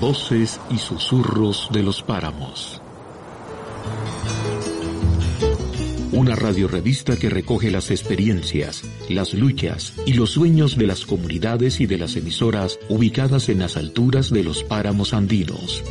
Voces 0.00 0.60
y 0.70 0.78
susurros 0.78 1.70
de 1.72 1.82
los 1.82 2.02
páramos. 2.02 2.80
Una 6.12 6.36
radiorevista 6.36 7.16
que 7.16 7.28
recoge 7.28 7.72
las 7.72 7.90
experiencias, 7.90 8.84
las 9.08 9.34
luchas 9.34 9.94
y 10.06 10.12
los 10.12 10.30
sueños 10.30 10.78
de 10.78 10.86
las 10.86 11.04
comunidades 11.04 11.80
y 11.80 11.86
de 11.86 11.98
las 11.98 12.14
emisoras 12.14 12.78
ubicadas 12.88 13.48
en 13.48 13.58
las 13.58 13.76
alturas 13.76 14.30
de 14.30 14.44
los 14.44 14.62
páramos 14.62 15.14
andinos. 15.14 15.82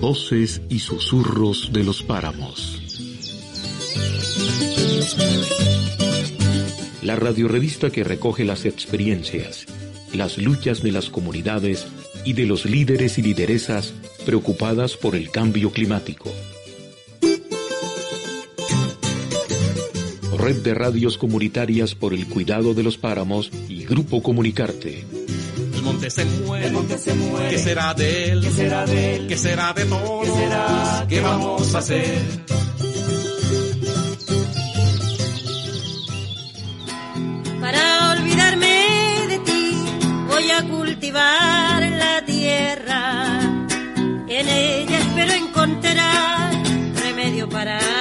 Voces 0.00 0.62
y 0.70 0.78
susurros 0.78 1.74
de 1.74 1.84
los 1.84 2.02
páramos. 2.02 2.80
La 7.02 7.16
radiorevista 7.16 7.90
que 7.90 8.02
recoge 8.02 8.44
las 8.46 8.64
experiencias, 8.64 9.66
las 10.12 10.38
luchas 10.38 10.82
de 10.82 10.92
las 10.92 11.10
comunidades 11.10 11.86
y 12.24 12.32
de 12.32 12.46
los 12.46 12.64
líderes 12.64 13.18
y 13.18 13.22
lideresas 13.22 13.92
preocupadas 14.24 14.96
por 14.96 15.14
el 15.14 15.30
cambio 15.30 15.70
climático. 15.70 16.32
Red 20.36 20.62
de 20.62 20.74
Radios 20.74 21.18
Comunitarias 21.18 21.94
por 21.94 22.14
el 22.14 22.26
Cuidado 22.26 22.74
de 22.74 22.82
los 22.82 22.98
Páramos 22.98 23.50
y 23.68 23.84
Grupo 23.84 24.22
Comunicarte. 24.22 25.04
El 25.74 25.82
monte 25.82 26.10
se 26.10 26.24
muere, 26.24 26.66
el 26.66 26.72
monte 26.72 26.98
se 26.98 27.14
muere. 27.14 27.50
¿Qué 27.50 27.58
será 27.58 27.94
de 27.94 28.30
él? 28.30 28.40
¿Qué 28.42 28.50
será 28.50 28.86
de 28.86 29.16
él? 29.16 29.26
¿Qué 29.26 29.36
será 29.36 29.72
de 29.72 29.84
todos? 29.86 30.24
¿Qué 30.26 30.32
será? 30.32 31.06
¿Qué 31.08 31.20
vamos 31.20 31.74
a 31.74 31.78
hacer? 31.78 32.18
parar. 47.56 47.95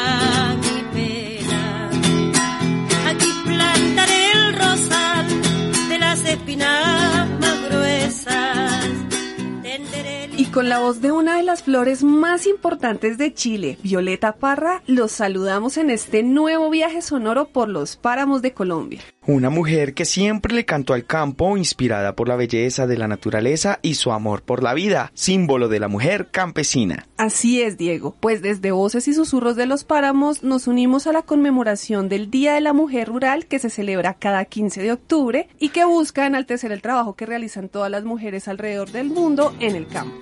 Con 10.56 10.70
la 10.70 10.80
voz 10.80 11.02
de 11.02 11.12
una 11.12 11.36
de 11.36 11.44
las 11.44 11.64
flores 11.64 12.02
más 12.02 12.48
importantes 12.48 13.18
de 13.18 13.34
Chile, 13.34 13.78
Violeta 13.84 14.38
Parra, 14.38 14.82
los 14.88 15.12
saludamos 15.12 15.76
en 15.76 15.90
este 15.90 16.24
nuevo 16.24 16.70
viaje 16.70 17.02
sonoro 17.02 17.50
por 17.50 17.68
los 17.68 17.98
páramos 17.98 18.42
de 18.42 18.54
Colombia. 18.54 19.02
Una 19.28 19.50
mujer 19.50 19.94
que 19.94 20.06
siempre 20.06 20.54
le 20.54 20.64
cantó 20.64 20.94
al 20.94 21.06
campo, 21.06 21.58
inspirada 21.58 22.16
por 22.16 22.30
la 22.30 22.38
belleza 22.38 22.88
de 22.88 22.98
la 22.98 23.10
naturaleza 23.10 23.80
y 23.82 23.96
su 23.96 24.14
amor 24.14 24.44
por 24.44 24.64
la 24.64 24.74
vida, 24.74 25.12
símbolo 25.14 25.68
de 25.68 25.82
la 25.82 25.90
mujer 25.90 26.30
campesina. 26.32 27.06
Así 27.18 27.62
es, 27.62 27.78
Diego, 27.78 28.16
pues 28.22 28.42
desde 28.42 28.72
Voces 28.72 29.10
y 29.10 29.14
Susurros 29.14 29.58
de 29.58 29.66
los 29.66 29.84
Páramos 29.84 30.42
nos 30.42 30.68
unimos 30.68 31.06
a 31.06 31.12
la 31.12 31.24
conmemoración 31.24 32.08
del 32.08 32.32
Día 32.32 32.54
de 32.54 32.62
la 32.62 32.72
Mujer 32.72 33.10
Rural 33.10 33.48
que 33.48 33.60
se 33.60 33.70
celebra 33.70 34.14
cada 34.14 34.46
15 34.46 34.84
de 34.84 34.94
octubre 34.94 35.50
y 35.60 35.70
que 35.70 35.84
busca 35.84 36.26
enaltecer 36.26 36.72
el 36.72 36.82
trabajo 36.82 37.16
que 37.16 37.26
realizan 37.26 37.68
todas 37.68 37.92
las 37.92 38.06
mujeres 38.06 38.48
alrededor 38.48 38.92
del 38.92 39.10
mundo 39.10 39.54
en 39.60 39.76
el 39.76 39.88
campo. 39.88 40.16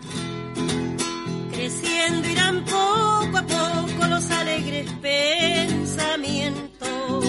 Creciendo 2.04 2.28
irán 2.28 2.66
poco 2.66 3.38
a 3.38 3.44
poco 3.44 4.06
los 4.10 4.30
alegres 4.30 4.92
pensamientos. 5.02 7.26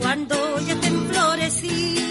Cuando 0.00 0.58
ya 0.66 0.74
estén 0.74 1.08
florecidos, 1.08 2.05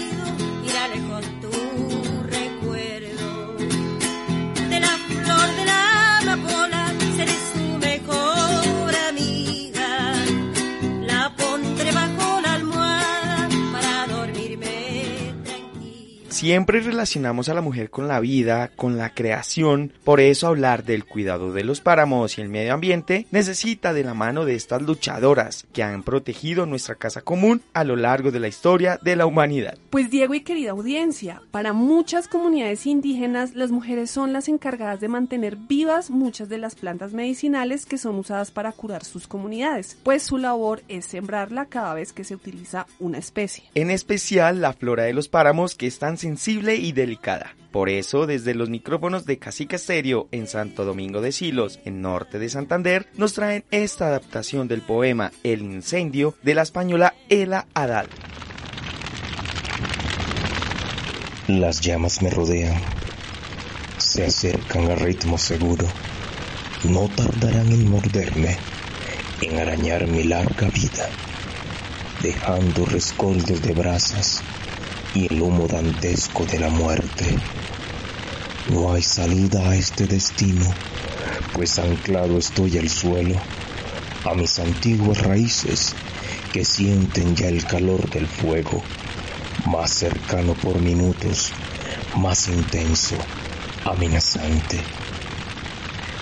Siempre 16.36 16.80
relacionamos 16.80 17.48
a 17.48 17.54
la 17.54 17.62
mujer 17.62 17.88
con 17.88 18.08
la 18.08 18.20
vida, 18.20 18.70
con 18.76 18.98
la 18.98 19.14
creación, 19.14 19.94
por 20.04 20.20
eso 20.20 20.48
hablar 20.48 20.84
del 20.84 21.06
cuidado 21.06 21.54
de 21.54 21.64
los 21.64 21.80
páramos 21.80 22.36
y 22.36 22.42
el 22.42 22.50
medio 22.50 22.74
ambiente 22.74 23.26
necesita 23.30 23.94
de 23.94 24.04
la 24.04 24.12
mano 24.12 24.44
de 24.44 24.54
estas 24.54 24.82
luchadoras 24.82 25.66
que 25.72 25.82
han 25.82 26.02
protegido 26.02 26.66
nuestra 26.66 26.96
casa 26.96 27.22
común 27.22 27.62
a 27.72 27.84
lo 27.84 27.96
largo 27.96 28.32
de 28.32 28.40
la 28.40 28.48
historia 28.48 29.00
de 29.02 29.16
la 29.16 29.24
humanidad. 29.24 29.78
Pues 29.88 30.10
Diego 30.10 30.34
y 30.34 30.42
querida 30.42 30.72
audiencia, 30.72 31.40
para 31.52 31.72
muchas 31.72 32.28
comunidades 32.28 32.84
indígenas 32.84 33.54
las 33.54 33.70
mujeres 33.70 34.10
son 34.10 34.34
las 34.34 34.50
encargadas 34.50 35.00
de 35.00 35.08
mantener 35.08 35.56
vivas 35.56 36.10
muchas 36.10 36.50
de 36.50 36.58
las 36.58 36.74
plantas 36.74 37.14
medicinales 37.14 37.86
que 37.86 37.96
son 37.96 38.16
usadas 38.16 38.50
para 38.50 38.72
curar 38.72 39.04
sus 39.04 39.26
comunidades, 39.26 39.96
pues 40.02 40.24
su 40.24 40.36
labor 40.36 40.82
es 40.88 41.06
sembrarla 41.06 41.64
cada 41.64 41.94
vez 41.94 42.12
que 42.12 42.24
se 42.24 42.34
utiliza 42.34 42.86
una 43.00 43.16
especie. 43.16 43.64
En 43.74 43.90
especial 43.90 44.60
la 44.60 44.74
flora 44.74 45.04
de 45.04 45.14
los 45.14 45.28
páramos 45.28 45.74
que 45.74 45.86
es 45.86 45.98
tan 45.98 46.18
sensible 46.26 46.74
y 46.74 46.90
delicada. 46.90 47.54
Por 47.70 47.88
eso, 47.88 48.26
desde 48.26 48.52
los 48.52 48.68
micrófonos 48.68 49.26
de 49.26 49.38
Cacique 49.38 49.76
Estéreo 49.76 50.26
en 50.32 50.48
Santo 50.48 50.84
Domingo 50.84 51.20
de 51.20 51.30
Silos, 51.30 51.78
en 51.84 52.02
norte 52.02 52.40
de 52.40 52.48
Santander, 52.48 53.06
nos 53.16 53.34
traen 53.34 53.64
esta 53.70 54.08
adaptación 54.08 54.66
del 54.66 54.80
poema 54.80 55.30
El 55.44 55.62
incendio 55.62 56.34
de 56.42 56.56
la 56.56 56.62
española 56.62 57.14
Ela 57.28 57.68
Adal. 57.74 58.08
Las 61.46 61.80
llamas 61.80 62.20
me 62.22 62.30
rodean, 62.30 62.80
se 63.98 64.26
acercan 64.26 64.90
a 64.90 64.96
ritmo 64.96 65.38
seguro, 65.38 65.86
no 66.82 67.08
tardarán 67.08 67.68
en 67.68 67.88
morderme, 67.88 68.56
en 69.42 69.60
arañar 69.60 70.08
mi 70.08 70.24
larga 70.24 70.68
vida, 70.70 71.08
dejando 72.20 72.84
rescoldos 72.84 73.62
de 73.62 73.74
brasas 73.74 74.42
y 75.16 75.32
el 75.32 75.40
humo 75.40 75.66
dantesco 75.66 76.44
de 76.44 76.58
la 76.58 76.68
muerte. 76.68 77.24
No 78.70 78.92
hay 78.92 79.02
salida 79.02 79.70
a 79.70 79.74
este 79.74 80.06
destino, 80.06 80.66
pues 81.54 81.78
anclado 81.78 82.36
estoy 82.36 82.76
al 82.76 82.90
suelo, 82.90 83.34
a 84.24 84.34
mis 84.34 84.58
antiguas 84.58 85.22
raíces 85.22 85.94
que 86.52 86.66
sienten 86.66 87.34
ya 87.34 87.48
el 87.48 87.64
calor 87.64 88.10
del 88.10 88.26
fuego 88.26 88.82
más 89.66 89.90
cercano 89.90 90.52
por 90.52 90.80
minutos, 90.80 91.52
más 92.16 92.48
intenso, 92.48 93.16
amenazante. 93.86 94.78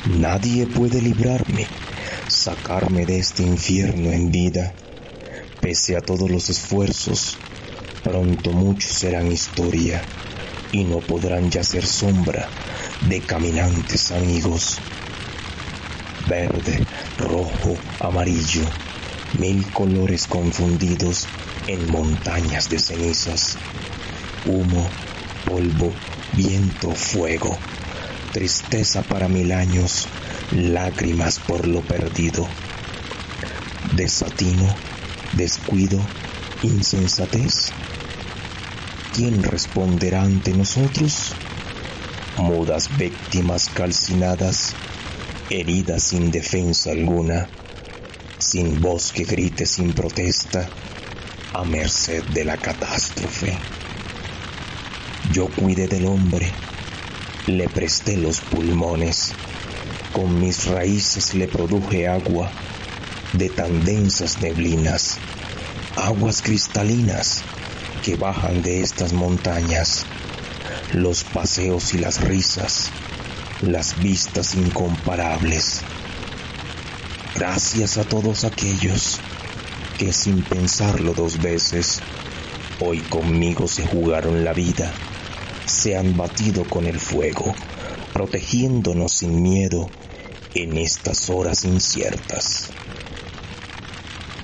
Nadie 0.06 0.66
puede 0.66 1.02
librarme, 1.02 1.66
sacarme 2.28 3.06
de 3.06 3.18
este 3.18 3.42
infierno 3.42 4.12
en 4.12 4.30
vida. 4.30 4.72
Pese 5.60 5.96
a 5.96 6.00
todos 6.00 6.30
los 6.30 6.48
esfuerzos, 6.48 7.38
pronto 8.04 8.52
muchos 8.52 8.92
serán 8.92 9.32
historia 9.32 10.02
y 10.70 10.84
no 10.84 10.98
podrán 10.98 11.50
ya 11.50 11.64
ser 11.64 11.86
sombra 11.86 12.48
de 13.08 13.20
caminantes 13.20 14.12
amigos. 14.12 14.78
Verde, 16.28 16.86
rojo, 17.18 17.76
amarillo, 18.00 18.62
mil 19.38 19.66
colores 19.72 20.26
confundidos 20.26 21.26
en 21.66 21.90
montañas 21.90 22.68
de 22.68 22.78
cenizas, 22.78 23.56
humo, 24.46 24.86
polvo, 25.46 25.92
viento, 26.34 26.92
fuego, 26.92 27.56
tristeza 28.32 29.02
para 29.02 29.28
mil 29.28 29.52
años, 29.52 30.08
lágrimas 30.52 31.38
por 31.38 31.66
lo 31.66 31.80
perdido, 31.80 32.46
desatino, 33.94 34.74
descuido, 35.32 36.00
insensatez. 36.62 37.63
¿Quién 39.14 39.44
responderá 39.44 40.22
ante 40.22 40.52
nosotros? 40.52 41.36
Mudas 42.36 42.98
víctimas 42.98 43.68
calcinadas, 43.68 44.74
heridas 45.50 46.02
sin 46.02 46.32
defensa 46.32 46.90
alguna, 46.90 47.48
sin 48.38 48.80
voz 48.82 49.12
que 49.12 49.22
grite 49.22 49.66
sin 49.66 49.92
protesta, 49.92 50.68
a 51.52 51.62
merced 51.62 52.24
de 52.34 52.44
la 52.44 52.56
catástrofe. 52.56 53.56
Yo 55.32 55.46
cuidé 55.46 55.86
del 55.86 56.06
hombre, 56.06 56.50
le 57.46 57.68
presté 57.68 58.16
los 58.16 58.40
pulmones, 58.40 59.32
con 60.12 60.40
mis 60.40 60.66
raíces 60.66 61.34
le 61.34 61.46
produje 61.46 62.08
agua 62.08 62.50
de 63.32 63.48
tan 63.48 63.84
densas 63.84 64.42
neblinas, 64.42 65.18
aguas 65.94 66.42
cristalinas 66.42 67.44
que 68.04 68.16
bajan 68.16 68.60
de 68.60 68.82
estas 68.82 69.14
montañas, 69.14 70.04
los 70.92 71.24
paseos 71.24 71.94
y 71.94 71.98
las 71.98 72.20
risas, 72.20 72.90
las 73.62 73.98
vistas 73.98 74.54
incomparables. 74.56 75.80
Gracias 77.34 77.96
a 77.96 78.04
todos 78.04 78.44
aquellos 78.44 79.20
que 79.98 80.12
sin 80.12 80.42
pensarlo 80.42 81.14
dos 81.14 81.40
veces, 81.40 82.02
hoy 82.78 82.98
conmigo 83.00 83.66
se 83.68 83.86
jugaron 83.86 84.44
la 84.44 84.52
vida, 84.52 84.92
se 85.64 85.96
han 85.96 86.14
batido 86.14 86.64
con 86.64 86.86
el 86.86 87.00
fuego, 87.00 87.54
protegiéndonos 88.12 89.12
sin 89.12 89.42
miedo 89.42 89.88
en 90.52 90.76
estas 90.76 91.30
horas 91.30 91.64
inciertas. 91.64 92.68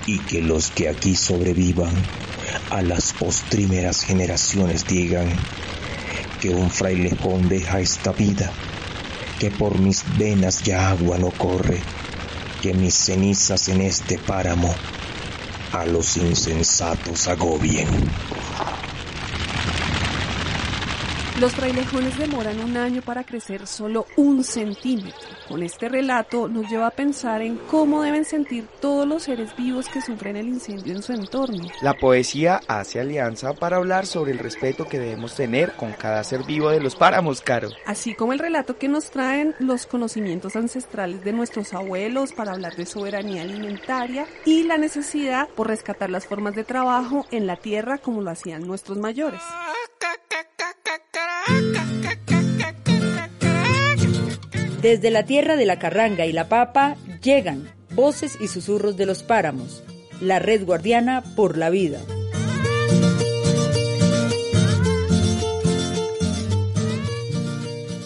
Y 0.07 0.17
que 0.17 0.41
los 0.41 0.71
que 0.71 0.89
aquí 0.89 1.15
sobrevivan 1.15 1.93
a 2.69 2.81
las 2.81 3.13
postrimeras 3.13 4.03
generaciones 4.03 4.85
digan 4.87 5.29
que 6.39 6.49
un 6.49 6.69
frailejón 6.69 7.49
deja 7.49 7.79
esta 7.79 8.11
vida, 8.11 8.51
que 9.39 9.51
por 9.51 9.77
mis 9.77 10.03
venas 10.17 10.63
ya 10.63 10.89
agua 10.89 11.17
no 11.17 11.29
corre, 11.31 11.81
que 12.61 12.73
mis 12.73 12.95
cenizas 12.95 13.67
en 13.69 13.81
este 13.81 14.17
páramo 14.17 14.73
a 15.71 15.85
los 15.85 16.17
insensatos 16.17 17.27
agobien. 17.27 17.87
Los 21.41 21.53
frailejones 21.53 22.19
demoran 22.19 22.59
un 22.59 22.77
año 22.77 23.01
para 23.01 23.23
crecer 23.23 23.65
solo 23.65 24.05
un 24.15 24.43
centímetro. 24.43 25.27
Con 25.47 25.63
este 25.63 25.89
relato 25.89 26.47
nos 26.47 26.69
lleva 26.69 26.85
a 26.85 26.91
pensar 26.91 27.41
en 27.41 27.57
cómo 27.57 28.03
deben 28.03 28.25
sentir 28.25 28.67
todos 28.79 29.07
los 29.07 29.23
seres 29.23 29.55
vivos 29.55 29.89
que 29.89 30.03
sufren 30.03 30.35
el 30.35 30.47
incendio 30.47 30.95
en 30.95 31.01
su 31.01 31.13
entorno. 31.13 31.67
La 31.81 31.95
poesía 31.95 32.61
hace 32.67 32.99
alianza 32.99 33.53
para 33.53 33.77
hablar 33.77 34.05
sobre 34.05 34.33
el 34.33 34.37
respeto 34.37 34.85
que 34.85 34.99
debemos 34.99 35.33
tener 35.33 35.71
con 35.71 35.93
cada 35.93 36.23
ser 36.23 36.43
vivo 36.43 36.69
de 36.69 36.79
los 36.79 36.95
páramos, 36.95 37.41
Caro. 37.41 37.69
Así 37.87 38.13
como 38.13 38.33
el 38.33 38.39
relato 38.39 38.77
que 38.77 38.87
nos 38.87 39.09
traen 39.09 39.55
los 39.57 39.87
conocimientos 39.87 40.55
ancestrales 40.55 41.23
de 41.23 41.33
nuestros 41.33 41.73
abuelos 41.73 42.33
para 42.33 42.51
hablar 42.51 42.75
de 42.75 42.85
soberanía 42.85 43.41
alimentaria 43.41 44.27
y 44.45 44.61
la 44.65 44.77
necesidad 44.77 45.49
por 45.55 45.69
rescatar 45.69 46.11
las 46.11 46.27
formas 46.27 46.53
de 46.53 46.65
trabajo 46.65 47.25
en 47.31 47.47
la 47.47 47.55
tierra 47.55 47.97
como 47.97 48.21
lo 48.21 48.29
hacían 48.29 48.67
nuestros 48.67 48.99
mayores. 48.99 49.41
Desde 54.81 55.11
la 55.11 55.25
tierra 55.25 55.57
de 55.57 55.65
la 55.65 55.77
carranga 55.77 56.25
y 56.25 56.31
la 56.31 56.49
papa 56.49 56.97
llegan 57.21 57.71
voces 57.93 58.37
y 58.41 58.47
susurros 58.47 58.97
de 58.97 59.05
los 59.05 59.21
páramos, 59.21 59.83
la 60.19 60.39
red 60.39 60.65
guardiana 60.65 61.23
por 61.35 61.57
la 61.57 61.69
vida. 61.69 61.99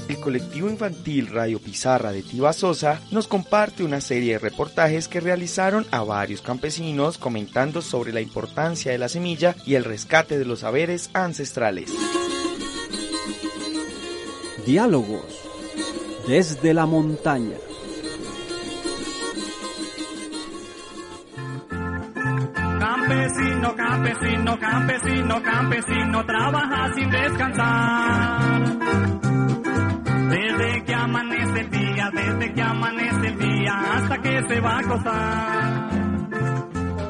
El 0.10 0.18
colectivo 0.20 0.70
infantil 0.70 1.28
Radio 1.28 1.60
Pizarra 1.60 2.12
de 2.12 2.24
Tiva 2.24 2.52
Sosa 2.52 3.00
nos 3.12 3.28
comparte 3.28 3.84
una 3.84 4.02
serie 4.02 4.34
de 4.34 4.40
reportajes 4.40 5.08
que 5.08 5.22
realizaron 5.22 5.86
a 5.92 6.04
varios 6.04 6.42
campesinos 6.42 7.18
comentando 7.18 7.82
sobre 7.82 8.12
la 8.12 8.22
importancia 8.22 8.92
de 8.92 8.98
la 8.98 9.08
semilla 9.08 9.56
y 9.66 9.76
el 9.76 9.86
rescate 9.86 10.38
de 10.38 10.46
los 10.46 10.60
saberes 10.60 11.10
ancestrales. 11.14 11.90
Diálogos 14.66 15.48
desde 16.28 16.74
la 16.74 16.88
montaña. 16.88 17.56
Campesino, 22.80 23.76
campesino, 23.76 24.60
campesino, 24.60 25.44
campesino, 25.44 26.26
trabaja 26.26 26.94
sin 26.96 27.12
descansar. 27.12 28.64
Desde 30.30 30.84
que 30.84 30.96
amanece 30.96 31.60
el 31.60 31.70
día, 31.70 32.12
desde 32.12 32.54
que 32.54 32.62
amanece 32.62 33.28
el 33.28 33.38
día, 33.38 33.74
hasta 33.94 34.22
que 34.22 34.48
se 34.48 34.60
va 34.62 34.72
a 34.72 34.80
acostar. 34.80 35.85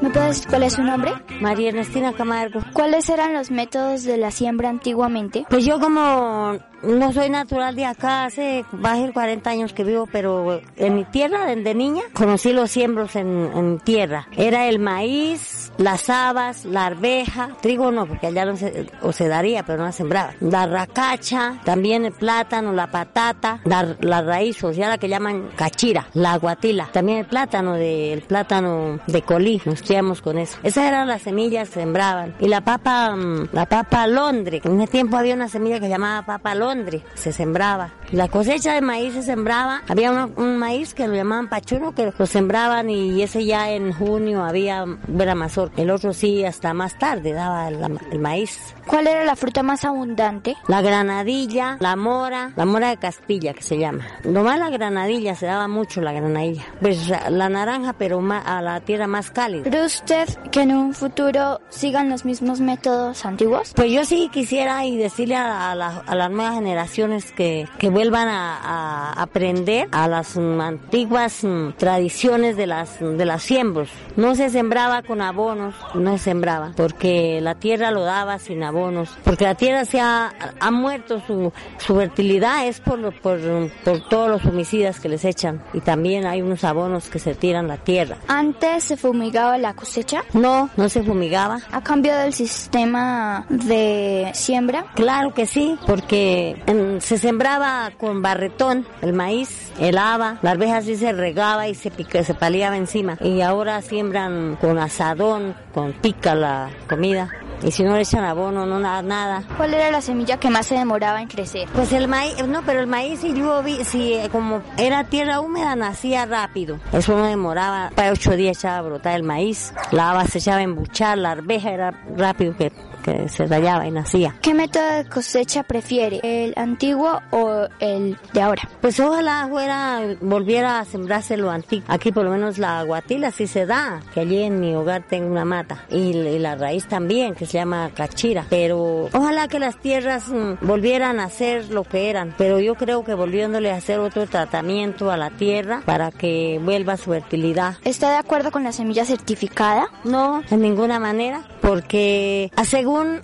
¿Me 0.06 0.12
puedes 0.12 0.36
decir 0.36 0.50
cuál 0.50 0.62
es 0.62 0.74
su 0.74 0.84
nombre? 0.84 1.14
María 1.42 1.70
Ernestina 1.70 2.14
Camargo. 2.14 2.60
¿Cuáles 2.74 3.10
eran 3.10 3.34
los 3.34 3.50
métodos 3.50 4.04
de 4.04 4.18
la 4.18 4.30
siembra 4.30 4.70
antiguamente? 4.70 5.48
Pues 5.50 5.66
yo 5.66 5.80
como 5.80 6.60
no 6.86 7.12
soy 7.14 7.30
natural 7.30 7.76
de 7.76 7.86
acá, 7.86 8.26
hace 8.26 8.66
más 8.72 9.02
de 9.02 9.12
40 9.12 9.50
años 9.50 9.74
que 9.74 9.84
vivo, 9.84 10.08
pero 10.12 10.62
en 10.78 10.96
mi 10.96 11.06
tierra, 11.06 11.46
desde 11.46 11.74
niña, 11.74 12.04
conocí 12.14 12.54
los 12.54 12.72
siembros 12.72 13.16
en, 13.16 13.50
en 13.56 13.80
tierra. 13.80 14.28
Era 14.38 14.68
el 14.68 14.80
maíz, 14.80 15.72
las 15.78 16.10
habas, 16.10 16.66
la 16.66 16.86
arveja, 16.86 17.50
trigo 17.62 17.92
no, 17.92 18.06
porque 18.06 18.28
allá 18.28 18.46
no 18.46 18.56
se, 18.56 18.88
o 19.02 19.12
se 19.12 19.28
daría, 19.28 19.64
pero 19.64 19.80
no 19.80 19.86
la 19.86 19.92
sembraba. 19.92 20.34
La 20.40 20.68
racacha, 20.68 21.60
también 21.64 22.06
el 22.06 22.14
plátano, 22.14 22.74
la 22.74 22.88
patata, 22.88 23.62
la, 23.64 23.96
la 24.02 24.22
raíz, 24.22 24.64
o 24.64 24.74
sea, 24.74 24.90
la 24.90 24.98
que 24.98 25.10
llaman 25.10 25.50
cachira, 25.56 26.08
la 26.14 26.38
guatila, 26.38 26.90
también 26.92 27.20
el 27.20 27.26
plátano 27.26 27.74
de, 27.74 28.14
el 28.14 28.22
plátano 28.22 29.00
de 29.08 29.22
colí, 29.22 29.62
nos 29.66 29.82
con 30.22 30.38
eso. 30.38 30.58
Esas 30.64 30.86
eran 30.86 31.08
las 31.08 31.22
semillas 31.22 31.70
que 31.70 31.82
sembraban. 31.82 32.36
Y 32.40 32.48
la 32.48 32.62
papa, 32.62 33.16
mm, 33.16 33.50
la 33.52 33.66
papa 33.66 34.08
londre, 34.08 34.62
en 34.64 34.82
ese 34.82 34.92
tiempo 34.92 35.18
había 35.18 35.36
una 35.36 35.50
semilla 35.50 35.80
que 35.80 35.90
llamaba 35.90 36.26
papa 36.26 36.56
londre, 36.56 37.04
se 37.14 37.32
sembraba. 37.32 37.92
La 38.12 38.28
cosecha 38.28 38.74
de 38.74 38.82
maíz 38.82 39.14
se 39.14 39.24
sembraba, 39.24 39.82
había 39.88 40.12
un, 40.12 40.34
un 40.38 40.58
maíz 40.58 40.94
que 40.94 41.08
lo 41.08 41.16
llamaban 41.16 41.50
pachuno, 41.50 41.94
que 41.94 42.14
lo 42.18 42.26
sembraban 42.26 42.90
y 42.90 43.22
ese 43.22 43.46
ya 43.46 43.72
en 43.72 43.94
junio 43.94 44.44
había, 44.44 44.86
era 45.20 45.36
mazorca. 45.36 45.82
El 45.82 45.90
otro 45.90 46.14
sí 46.14 46.46
hasta 46.46 46.74
más 46.74 46.98
tarde 46.98 47.34
daba 47.34 47.68
el, 47.68 47.80
el 48.12 48.20
maíz. 48.20 48.74
¿Cuál 48.86 49.08
era 49.08 49.24
la 49.24 49.36
fruta 49.36 49.64
más 49.64 49.84
abundante? 49.84 50.56
La 50.68 50.82
granadilla, 50.82 51.78
la 51.80 51.96
mora, 51.96 52.52
la 52.56 52.66
mora 52.66 52.90
de 52.90 52.98
Castilla 52.98 53.54
que 53.54 53.64
se 53.64 53.80
llama. 53.80 54.06
Nomás 54.24 54.60
la 54.60 54.70
granadilla, 54.70 55.34
se 55.34 55.48
daba 55.48 55.68
mucho 55.68 56.02
la 56.02 56.12
granadilla. 56.14 56.64
Pues 56.80 57.10
la 57.10 57.50
naranja, 57.50 57.94
pero 57.94 58.22
más, 58.22 58.46
a 58.46 58.62
la 58.62 58.80
tierra 58.82 59.08
más 59.08 59.32
cálida. 59.32 59.64
¿Cree 59.64 59.86
usted 59.86 60.30
que 60.52 60.62
en 60.62 60.76
un 60.76 60.94
futuro 60.94 61.60
sigan 61.70 62.10
los 62.10 62.26
mismos 62.26 62.60
métodos 62.62 63.26
antiguos? 63.26 63.74
Pues 63.76 63.92
yo 63.92 64.06
sí 64.06 64.30
quisiera 64.32 64.86
y 64.86 64.98
decirle 64.98 65.36
a, 65.36 65.72
a, 65.72 65.76
la, 65.76 66.04
a 66.06 66.16
las 66.16 66.30
nuevas 66.30 66.54
generaciones 66.54 67.32
que, 67.32 67.68
que 67.80 67.90
vuelvan 67.96 68.28
a, 68.28 68.58
a, 68.58 69.22
aprender 69.22 69.88
a 69.92 70.08
las 70.08 70.36
um, 70.36 70.60
antiguas 70.60 71.44
um, 71.44 71.72
tradiciones 71.74 72.58
de 72.58 72.68
las, 72.68 73.00
de 73.00 73.26
las 73.26 73.42
siembros. 73.42 73.90
No 74.18 74.36
se 74.36 74.50
sembraba 74.50 75.02
con 75.02 75.22
abonos, 75.22 75.76
no 75.94 76.18
se 76.18 76.26
sembraba, 76.26 76.74
porque 76.76 77.40
la 77.42 77.56
tierra 77.56 77.92
lo 77.92 78.04
daba 78.04 78.38
sin 78.38 78.64
abonos 78.64 79.16
porque 79.24 79.46
la 79.46 79.56
tierra 79.56 79.86
se 79.86 80.00
ha, 80.00 80.34
ha 80.60 80.72
muerto 80.72 81.22
su, 81.26 81.52
su 81.78 81.96
fertilidad 81.96 82.68
es 82.68 82.80
por, 82.80 83.14
por, 83.22 83.40
por 83.84 84.08
todos 84.08 84.30
los 84.30 84.46
homicidas 84.46 85.00
que 85.00 85.10
les 85.10 85.26
echan 85.26 85.64
y 85.74 85.82
también 85.82 86.26
hay 86.26 86.42
unos 86.42 86.64
abonos 86.64 87.10
que 87.10 87.20
se 87.20 87.36
tiran 87.36 87.68
la 87.68 87.78
tierra. 87.78 88.18
¿Antes 88.28 88.84
se 88.84 88.98
fumigaba 88.98 89.58
la 89.58 89.74
cosecha? 89.74 90.24
No, 90.34 90.70
no 90.78 90.90
se 90.90 91.04
fumigaba. 91.04 91.60
¿Ha 91.72 91.82
cambiado 91.82 92.26
el 92.26 92.34
sistema 92.34 93.46
de 93.50 94.32
siembra? 94.34 94.86
Claro 94.96 95.34
que 95.34 95.46
sí, 95.46 95.78
porque 95.88 96.62
en, 96.68 97.02
se 97.02 97.18
sembraba 97.18 97.85
con 97.92 98.22
barretón 98.22 98.86
el 99.02 99.14
maíz, 99.14 99.72
el 99.80 99.98
haba, 99.98 100.40
la 100.42 100.52
arveja 100.52 100.82
sí 100.82 100.96
se 100.96 101.12
regaba 101.12 101.68
y 101.68 101.76
se, 101.76 101.92
pica, 101.92 102.24
se 102.24 102.34
paliaba 102.34 102.78
encima 102.78 103.18
y 103.22 103.42
ahora 103.42 103.82
siembran 103.82 104.58
con 104.60 104.78
asadón, 104.78 105.56
con 105.74 105.94
pica 105.94 106.36
la 106.36 106.70
comida. 106.88 107.30
Y 107.64 107.72
si 107.72 107.84
no 107.84 107.96
le 107.96 108.02
echan 108.02 108.24
abono, 108.24 108.66
no 108.66 108.80
nada, 108.80 109.02
nada. 109.02 109.44
¿Cuál 109.58 109.74
era 109.74 109.90
la 109.90 110.02
semilla 110.02 110.38
que 110.38 110.50
más 110.50 110.68
se 110.68 110.76
demoraba 110.76 111.22
en 111.22 111.28
crecer? 111.28 111.68
Pues 111.74 111.94
el 111.94 112.08
maíz, 112.08 112.36
no, 112.48 112.62
pero 112.64 112.82
el 112.82 112.88
maíz 112.88 113.22
si 113.22 113.34
yo 113.34 113.64
vi, 113.64 113.84
si 113.86 114.20
como 114.32 114.62
era 114.78 115.06
tierra 115.06 115.40
húmeda 115.40 115.76
nacía 115.76 116.26
rápido. 116.26 116.80
Eso 116.92 117.18
no 117.18 117.26
demoraba, 117.26 117.92
para 117.96 118.12
ocho 118.12 118.36
días 118.36 118.58
echaba 118.58 118.78
a 118.78 118.82
brotar 118.82 119.16
el 119.16 119.24
maíz. 119.24 119.74
La 119.92 120.12
haba 120.12 120.26
se 120.26 120.40
echaba 120.40 120.58
a 120.58 120.64
embuchar, 120.64 121.18
la 121.18 121.32
arveja 121.32 121.72
era 121.72 122.04
rápido 122.16 122.56
que 122.58 122.72
que 123.06 123.30
se 123.30 123.46
rayaba 123.46 123.88
y 123.88 123.92
nacía. 123.92 124.36
¿Qué 124.42 124.54
método 124.56 124.84
de 124.84 125.06
cosecha 125.06 125.62
prefiere? 125.64 126.20
¿El 126.24 126.54
antiguo 126.58 127.22
o 127.32 127.68
el 127.80 128.18
de 128.34 128.42
ahora? 128.42 128.64
Pues 128.82 129.00
ojalá 129.00 129.48
fuera, 129.48 130.02
volviera 130.22 130.80
a 130.80 130.86
sembrarse 130.86 131.38
lo 131.38 131.52
antiguo. 131.52 131.86
Aquí 131.88 132.12
por 132.12 132.26
lo 132.26 132.32
menos 132.32 132.58
la 132.58 132.80
aguatila 132.80 133.30
sí 133.32 133.46
se 133.46 133.66
da, 133.68 134.02
que 134.14 134.22
allí 134.22 134.42
en 134.42 134.60
mi 134.60 134.74
hogar 134.74 135.06
tengo 135.08 135.28
una 135.28 135.46
mata. 135.46 135.86
Y, 135.90 136.18
y 136.18 136.40
la 136.40 136.56
raíz 136.56 136.88
también, 136.88 137.36
que 137.36 137.46
se 137.46 137.60
llama 137.60 137.92
cachira. 137.94 138.46
Pero 138.50 139.10
ojalá 139.14 139.48
que 139.48 139.60
las 139.60 139.78
tierras 139.80 140.30
mmm, 140.30 140.54
volvieran 140.62 141.20
a 141.20 141.30
ser 141.30 141.70
lo 141.70 141.84
que 141.84 142.10
eran. 142.10 142.34
Pero 142.38 142.60
yo 142.60 142.76
creo 142.76 143.04
que 143.04 143.14
volviéndole 143.14 143.72
a 143.72 143.76
hacer 143.76 144.00
otro 144.00 144.26
tratamiento 144.26 145.12
a 145.12 145.18
la 145.18 145.30
tierra 145.30 145.82
para 145.86 146.12
que 146.12 146.60
vuelva 146.64 146.98
su 146.98 147.12
fertilidad. 147.12 147.76
¿Está 147.84 148.10
de 148.10 148.18
acuerdo 148.18 148.52
con 148.52 148.64
la 148.64 148.72
semilla 148.72 149.06
certificada? 149.06 149.88
No, 150.04 150.42
en 150.50 150.62
ninguna 150.62 151.00
manera. 151.00 151.44
porque 151.62 152.52
a 152.56 152.64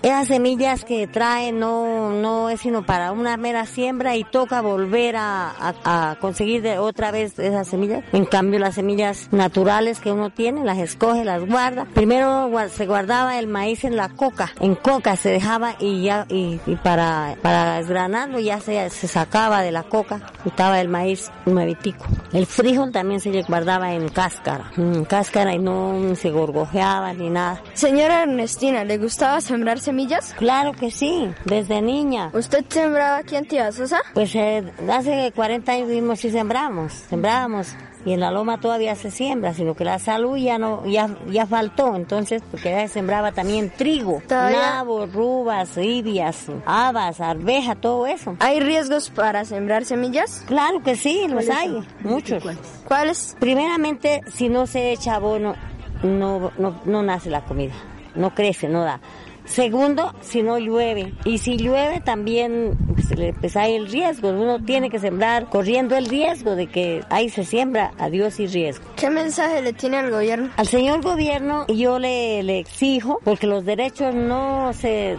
esas 0.01 0.27
semillas 0.27 0.85
que 0.85 1.07
traen 1.07 1.59
no, 1.59 2.11
no 2.11 2.49
es 2.49 2.61
sino 2.61 2.85
para 2.85 3.11
una 3.11 3.37
mera 3.37 3.65
siembra 3.65 4.15
y 4.15 4.23
toca 4.23 4.61
volver 4.61 5.15
a, 5.17 5.53
a, 5.83 6.15
conseguir 6.19 6.61
de 6.61 6.77
otra 6.77 7.11
vez 7.11 7.37
esas 7.39 7.67
semillas. 7.67 8.03
En 8.13 8.25
cambio 8.25 8.59
las 8.59 8.75
semillas 8.75 9.29
naturales 9.31 9.99
que 9.99 10.11
uno 10.11 10.29
tiene, 10.29 10.63
las 10.63 10.77
escoge, 10.77 11.25
las 11.25 11.45
guarda. 11.45 11.85
Primero 11.93 12.49
se 12.69 12.85
guardaba 12.85 13.39
el 13.39 13.47
maíz 13.47 13.83
en 13.83 13.95
la 13.95 14.09
coca, 14.09 14.51
en 14.59 14.75
coca 14.75 15.15
se 15.15 15.29
dejaba 15.29 15.75
y 15.79 16.03
ya 16.03 16.25
y, 16.29 16.59
para, 16.83 17.35
para 17.41 17.77
desgranarlo 17.77 18.39
ya 18.39 18.59
se, 18.59 18.89
se 18.89 19.07
sacaba 19.07 19.61
de 19.61 19.71
la 19.71 19.83
coca 19.83 20.21
y 20.45 20.49
estaba 20.49 20.79
el 20.79 20.87
maíz 20.87 21.31
nuevitico. 21.45 22.05
El 22.33 22.45
frijol 22.45 22.91
también 22.91 23.19
se 23.19 23.41
guardaba 23.43 23.93
en 23.93 24.09
cáscara, 24.09 24.71
en 24.77 25.05
cáscara 25.05 25.53
y 25.53 25.59
no 25.59 26.15
se 26.15 26.31
gorgojeaba 26.31 27.13
ni 27.13 27.29
nada. 27.29 27.61
Señora 27.73 28.23
Ernestina, 28.23 28.83
¿le 28.83 28.97
gustaba 28.97 29.41
sembrar 29.61 29.79
semillas? 29.79 30.33
Claro 30.39 30.71
que 30.73 30.89
sí, 30.89 31.29
desde 31.45 31.83
niña. 31.83 32.31
¿Usted 32.33 32.65
sembraba 32.67 33.17
aquí 33.17 33.35
en 33.35 33.71
Sosa? 33.71 33.99
Pues 34.15 34.33
eh, 34.33 34.63
hace 34.91 35.31
40 35.35 35.71
años 35.71 35.87
vimos 35.87 36.25
y 36.25 36.31
sembramos, 36.31 36.93
sembrábamos 36.93 37.75
y 38.03 38.13
en 38.13 38.21
la 38.21 38.31
loma 38.31 38.59
todavía 38.59 38.95
se 38.95 39.11
siembra, 39.11 39.53
sino 39.53 39.75
que 39.75 39.85
la 39.85 39.99
salud 39.99 40.35
ya 40.35 40.57
no 40.57 40.83
ya 40.87 41.15
ya 41.27 41.45
faltó, 41.45 41.95
entonces 41.95 42.41
porque 42.49 42.71
ya 42.71 42.87
se 42.87 42.95
sembraba 42.95 43.33
también 43.33 43.69
trigo, 43.69 44.23
nabos, 44.27 45.13
rubas, 45.13 45.77
ibias, 45.77 46.47
habas, 46.65 47.21
arveja, 47.21 47.75
todo 47.75 48.07
eso. 48.07 48.37
¿Hay 48.39 48.61
riesgos 48.61 49.11
para 49.11 49.45
sembrar 49.45 49.85
semillas? 49.85 50.43
Claro 50.47 50.81
que 50.81 50.95
sí, 50.95 51.27
los 51.27 51.47
hay, 51.49 51.85
muchos. 51.99 52.43
¿Cuáles? 52.87 53.37
Primeramente, 53.39 54.21
si 54.33 54.49
no 54.49 54.65
se 54.65 54.91
echa 54.91 55.13
abono, 55.13 55.53
no, 56.01 56.51
no, 56.57 56.81
no 56.83 57.03
nace 57.03 57.29
la 57.29 57.41
comida, 57.41 57.75
no 58.15 58.33
crece, 58.33 58.67
no 58.67 58.81
da. 58.83 58.99
Segundo, 59.45 60.13
si 60.21 60.43
no 60.43 60.57
llueve. 60.57 61.13
Y 61.25 61.39
si 61.39 61.57
llueve 61.57 61.99
también 61.99 62.77
pues, 62.95 63.33
pues, 63.39 63.57
hay 63.57 63.75
el 63.75 63.87
riesgo. 63.87 64.29
Uno 64.29 64.63
tiene 64.63 64.89
que 64.89 64.99
sembrar 64.99 65.47
corriendo 65.49 65.95
el 65.95 66.07
riesgo 66.07 66.55
de 66.55 66.67
que 66.67 67.03
ahí 67.09 67.29
se 67.29 67.43
siembra 67.43 67.91
adiós 67.97 68.39
y 68.39 68.47
riesgo. 68.47 68.85
¿Qué 68.95 69.09
mensaje 69.09 69.61
le 69.61 69.73
tiene 69.73 69.97
al 69.97 70.11
gobierno? 70.11 70.49
Al 70.57 70.67
señor 70.67 71.01
gobierno 71.01 71.65
yo 71.67 71.99
le, 71.99 72.43
le 72.43 72.59
exijo, 72.59 73.19
porque 73.23 73.47
los 73.47 73.65
derechos 73.65 74.13
no 74.13 74.71
se, 74.73 75.17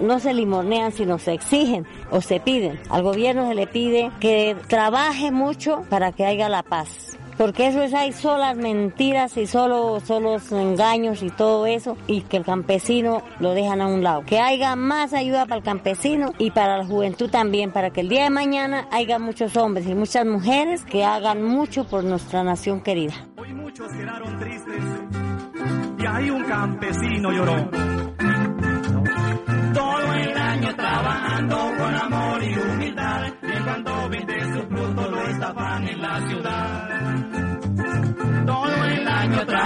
no 0.00 0.20
se 0.20 0.34
limonean, 0.34 0.92
sino 0.92 1.18
se 1.18 1.32
exigen 1.32 1.86
o 2.10 2.20
se 2.20 2.40
piden. 2.40 2.78
Al 2.90 3.02
gobierno 3.02 3.48
se 3.48 3.54
le 3.54 3.66
pide 3.66 4.10
que 4.20 4.56
trabaje 4.68 5.30
mucho 5.30 5.82
para 5.88 6.12
que 6.12 6.24
haya 6.24 6.48
la 6.48 6.62
paz 6.62 7.16
porque 7.36 7.66
eso 7.68 7.82
es 7.82 7.94
hay 7.94 8.12
solas 8.12 8.56
mentiras 8.56 9.36
y 9.36 9.46
solo 9.46 10.00
solos 10.00 10.50
engaños 10.52 11.22
y 11.22 11.30
todo 11.30 11.66
eso 11.66 11.96
y 12.06 12.22
que 12.22 12.38
el 12.38 12.44
campesino 12.44 13.22
lo 13.40 13.52
dejan 13.52 13.80
a 13.80 13.86
un 13.86 14.02
lado. 14.02 14.22
Que 14.24 14.40
haya 14.40 14.76
más 14.76 15.12
ayuda 15.12 15.44
para 15.44 15.56
el 15.56 15.62
campesino 15.62 16.32
y 16.38 16.50
para 16.50 16.78
la 16.78 16.84
juventud 16.84 17.30
también, 17.30 17.72
para 17.72 17.90
que 17.90 18.00
el 18.00 18.08
día 18.08 18.24
de 18.24 18.30
mañana 18.30 18.88
haya 18.90 19.18
muchos 19.18 19.56
hombres 19.56 19.86
y 19.86 19.94
muchas 19.94 20.26
mujeres 20.26 20.84
que 20.84 21.04
hagan 21.04 21.42
mucho 21.42 21.84
por 21.84 22.04
nuestra 22.04 22.42
nación 22.42 22.80
querida. 22.80 23.14
Hoy 23.36 23.52
muchos 23.52 23.92
quedaron 23.92 24.38
tristes 24.38 24.82
y 25.98 26.06
hay 26.06 26.30
un 26.30 26.44
campesino 26.44 27.32
lloró. 27.32 27.70
Todo 29.74 30.12
el 30.14 30.36
año 30.36 30.74
trabajando 30.74 31.56
con 31.76 31.94
amor 31.94 32.42
y 32.42 32.58
humildad 32.58 33.26
y 33.42 33.62
cuando 33.62 34.08
vende 34.08 34.40
su 34.40 34.62
fruto 34.68 35.10
lo 35.10 35.28
estaban 35.28 35.88
en 35.88 36.00
la 36.00 36.28
ciudad 36.28 36.75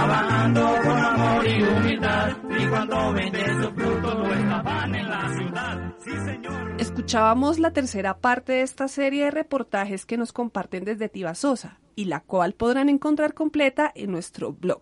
trabajando 0.01 0.75
con 0.83 0.97
amor 0.97 1.47
y 1.47 1.63
humildad. 1.63 2.37
Y 2.59 2.67
cuando 2.67 3.13
vende 3.13 3.45
su 3.45 3.71
fruto 3.71 4.13
lo 4.15 4.33
estaban 4.33 4.95
en 4.95 5.09
la 5.09 5.29
ciudad. 5.37 5.93
Sí, 6.03 6.11
señor. 6.25 6.75
Escuchábamos 6.79 7.59
la 7.59 7.71
tercera 7.71 8.17
parte 8.17 8.53
de 8.53 8.61
esta 8.63 8.87
serie 8.87 9.25
de 9.25 9.31
reportajes 9.31 10.05
que 10.05 10.17
nos 10.17 10.33
comparten 10.33 10.85
desde 10.85 11.09
Tibasosa 11.09 11.79
y 11.95 12.05
la 12.05 12.21
cual 12.21 12.53
podrán 12.53 12.89
encontrar 12.89 13.33
completa 13.33 13.91
en 13.93 14.11
nuestro 14.11 14.53
blog. 14.53 14.81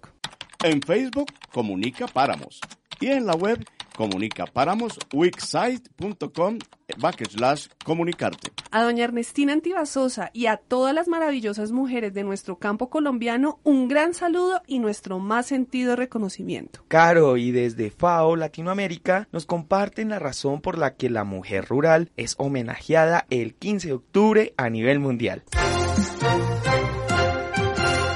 En 0.64 0.82
Facebook, 0.82 1.32
Comunica 1.52 2.08
Páramos. 2.08 2.62
Y 3.02 3.08
en 3.08 3.26
la 3.26 3.34
web 3.34 3.66
comunicaparamos.wixsite.com 4.00 6.60
backslash 6.98 7.68
comunicarte. 7.84 8.52
A 8.72 8.84
doña 8.84 9.04
Ernestina 9.04 9.52
Antibasosa 9.54 10.30
y 10.34 10.46
a 10.46 10.56
todas 10.58 10.96
las 10.96 11.10
maravillosas 11.10 11.74
mujeres 11.74 12.14
de 12.14 12.24
nuestro 12.24 12.58
campo 12.58 12.90
colombiano, 12.90 13.60
un 13.64 13.90
gran 13.90 14.14
saludo 14.14 14.62
y 14.68 14.80
nuestro 14.80 15.20
más 15.20 15.48
sentido 15.48 15.98
reconocimiento. 15.98 16.80
Caro, 16.88 17.36
y 17.36 17.52
desde 17.52 17.92
FAO 17.92 18.38
Latinoamérica 18.38 19.28
nos 19.34 19.46
comparten 19.46 20.08
la 20.10 20.20
razón 20.20 20.62
por 20.62 20.78
la 20.78 20.96
que 20.96 21.10
la 21.10 21.26
mujer 21.26 21.66
rural 21.66 22.12
es 22.16 22.36
homenajeada 22.38 23.26
el 23.30 23.56
15 23.56 23.90
de 23.90 23.94
octubre 23.94 24.54
a 24.56 24.70
nivel 24.70 25.00
mundial. 25.00 25.44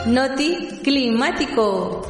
Noti 0.05 0.79
Climático. 0.81 2.07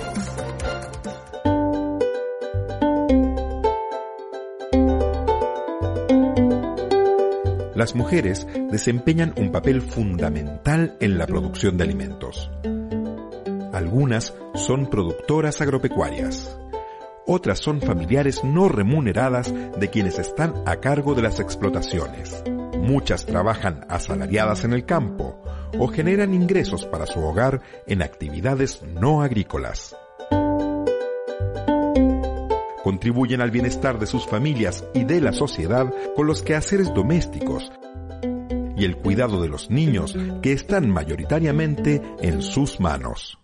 Las 7.83 7.95
mujeres 7.95 8.47
desempeñan 8.71 9.33
un 9.35 9.51
papel 9.51 9.81
fundamental 9.81 10.95
en 11.01 11.17
la 11.17 11.27
producción 11.27 11.75
de 11.75 11.83
alimentos. 11.83 12.49
Algunas 13.73 14.33
son 14.55 14.89
productoras 14.89 15.59
agropecuarias. 15.59 16.57
Otras 17.27 17.59
son 17.59 17.81
familiares 17.81 18.41
no 18.45 18.69
remuneradas 18.69 19.53
de 19.77 19.89
quienes 19.89 20.17
están 20.17 20.53
a 20.65 20.77
cargo 20.77 21.13
de 21.13 21.23
las 21.23 21.41
explotaciones. 21.41 22.41
Muchas 22.79 23.25
trabajan 23.25 23.85
asalariadas 23.89 24.63
en 24.63 24.71
el 24.71 24.85
campo 24.85 25.43
o 25.77 25.89
generan 25.89 26.33
ingresos 26.33 26.85
para 26.85 27.05
su 27.05 27.19
hogar 27.19 27.59
en 27.85 28.01
actividades 28.01 28.81
no 28.81 29.21
agrícolas 29.21 29.93
contribuyen 32.93 33.41
al 33.41 33.50
bienestar 33.50 33.97
de 33.97 34.05
sus 34.05 34.27
familias 34.27 34.85
y 34.93 35.03
de 35.03 35.19
la 35.19 35.33
sociedad 35.33 35.91
con 36.15 36.27
los 36.27 36.43
quehaceres 36.43 36.93
domésticos 36.93 37.71
y 38.77 38.85
el 38.85 38.97
cuidado 38.97 39.41
de 39.41 39.50
los 39.50 39.71
niños 39.71 40.15
que 40.43 40.53
están 40.53 40.91
mayoritariamente 40.91 42.03
en 42.21 42.43
sus 42.43 42.79
manos. 42.79 43.39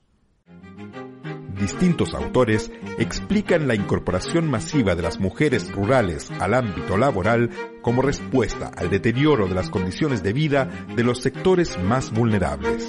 Distintos 1.60 2.13
autores 2.13 2.72
explican 3.00 3.68
la 3.68 3.74
incorporación 3.74 4.48
masiva 4.48 4.94
de 4.94 5.01
las 5.01 5.20
mujeres 5.20 5.72
rurales 5.72 6.29
al 6.39 6.53
ámbito 6.53 6.96
laboral 6.96 7.50
como 7.82 8.03
respuesta 8.03 8.70
al 8.77 8.91
deterioro 8.91 9.48
de 9.48 9.56
las 9.56 9.72
condiciones 9.72 10.22
de 10.22 10.32
vida 10.32 10.70
de 10.96 11.03
los 11.03 11.22
sectores 11.24 11.82
más 11.82 12.12
vulnerables. 12.12 12.88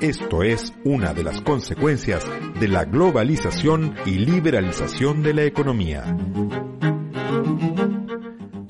Esto 0.00 0.42
es 0.42 0.74
una 0.84 1.14
de 1.14 1.24
las 1.24 1.40
consecuencias 1.40 2.22
de 2.60 2.68
la 2.68 2.84
globalización 2.84 3.94
y 4.04 4.18
liberalización 4.18 5.22
de 5.22 5.32
la 5.32 5.44
economía. 5.44 6.04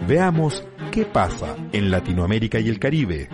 Veamos 0.06 0.64
qué 0.92 1.04
pasa 1.04 1.56
en 1.72 1.90
Latinoamérica 1.90 2.60
y 2.60 2.68
el 2.68 2.78
Caribe. 2.78 3.28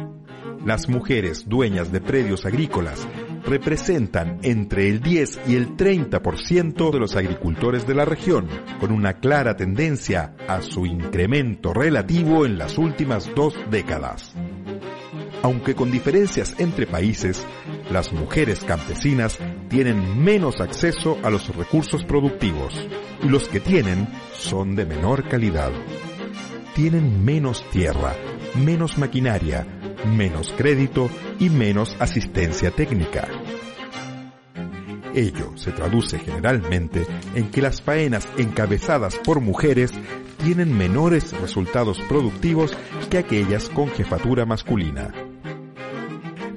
Las 0.65 0.89
mujeres 0.89 1.47
dueñas 1.47 1.93
de 1.93 2.01
predios 2.01 2.47
agrícolas 2.47 3.07
representan 3.45 4.39
entre 4.43 4.89
el 4.89 5.01
10 5.01 5.41
y 5.49 5.57
el 5.57 5.77
30% 5.77 6.91
de 6.93 6.99
los 6.99 7.15
agricultores 7.15 7.87
de 7.87 7.95
la 7.95 8.07
región, 8.07 8.49
con 8.81 8.91
una 8.91 9.21
clara 9.21 9.55
tendencia 9.55 10.35
a 10.49 10.63
su 10.63 10.87
incremento 10.87 11.75
relativo 11.75 12.47
en 12.47 12.57
las 12.57 12.79
últimas 12.79 13.31
dos 13.35 13.55
décadas. 13.71 14.35
Aunque 15.43 15.75
con 15.75 15.91
diferencias 15.91 16.55
entre 16.59 16.87
países, 16.87 17.45
las 17.91 18.13
mujeres 18.13 18.61
campesinas 18.61 19.39
tienen 19.69 20.23
menos 20.23 20.61
acceso 20.61 21.19
a 21.25 21.31
los 21.31 21.55
recursos 21.57 22.05
productivos 22.05 22.75
y 23.23 23.29
los 23.29 23.49
que 23.49 23.59
tienen 23.59 24.09
son 24.33 24.77
de 24.77 24.87
menor 24.87 25.29
calidad. 25.29 25.73
Tienen 26.75 27.25
menos 27.25 27.69
tierra, 27.71 28.15
menos 28.55 28.99
maquinaria, 28.99 29.67
menos 30.07 30.55
crédito 30.57 31.11
y 31.41 31.51
menos 31.51 31.97
asistencia 31.99 32.71
técnica. 32.71 33.27
Ello 35.15 35.57
se 35.57 35.73
traduce 35.73 36.19
generalmente 36.21 37.05
en 37.35 37.51
que 37.51 37.61
las 37.61 37.83
faenas 37.83 38.27
encabezadas 38.39 39.17
por 39.17 39.41
mujeres 39.41 39.93
tienen 40.43 40.77
menores 40.77 41.33
resultados 41.33 42.01
productivos 42.09 42.77
que 43.11 43.19
aquellas 43.19 43.69
con 43.69 43.89
jefatura 43.91 44.47
masculina. 44.47 45.32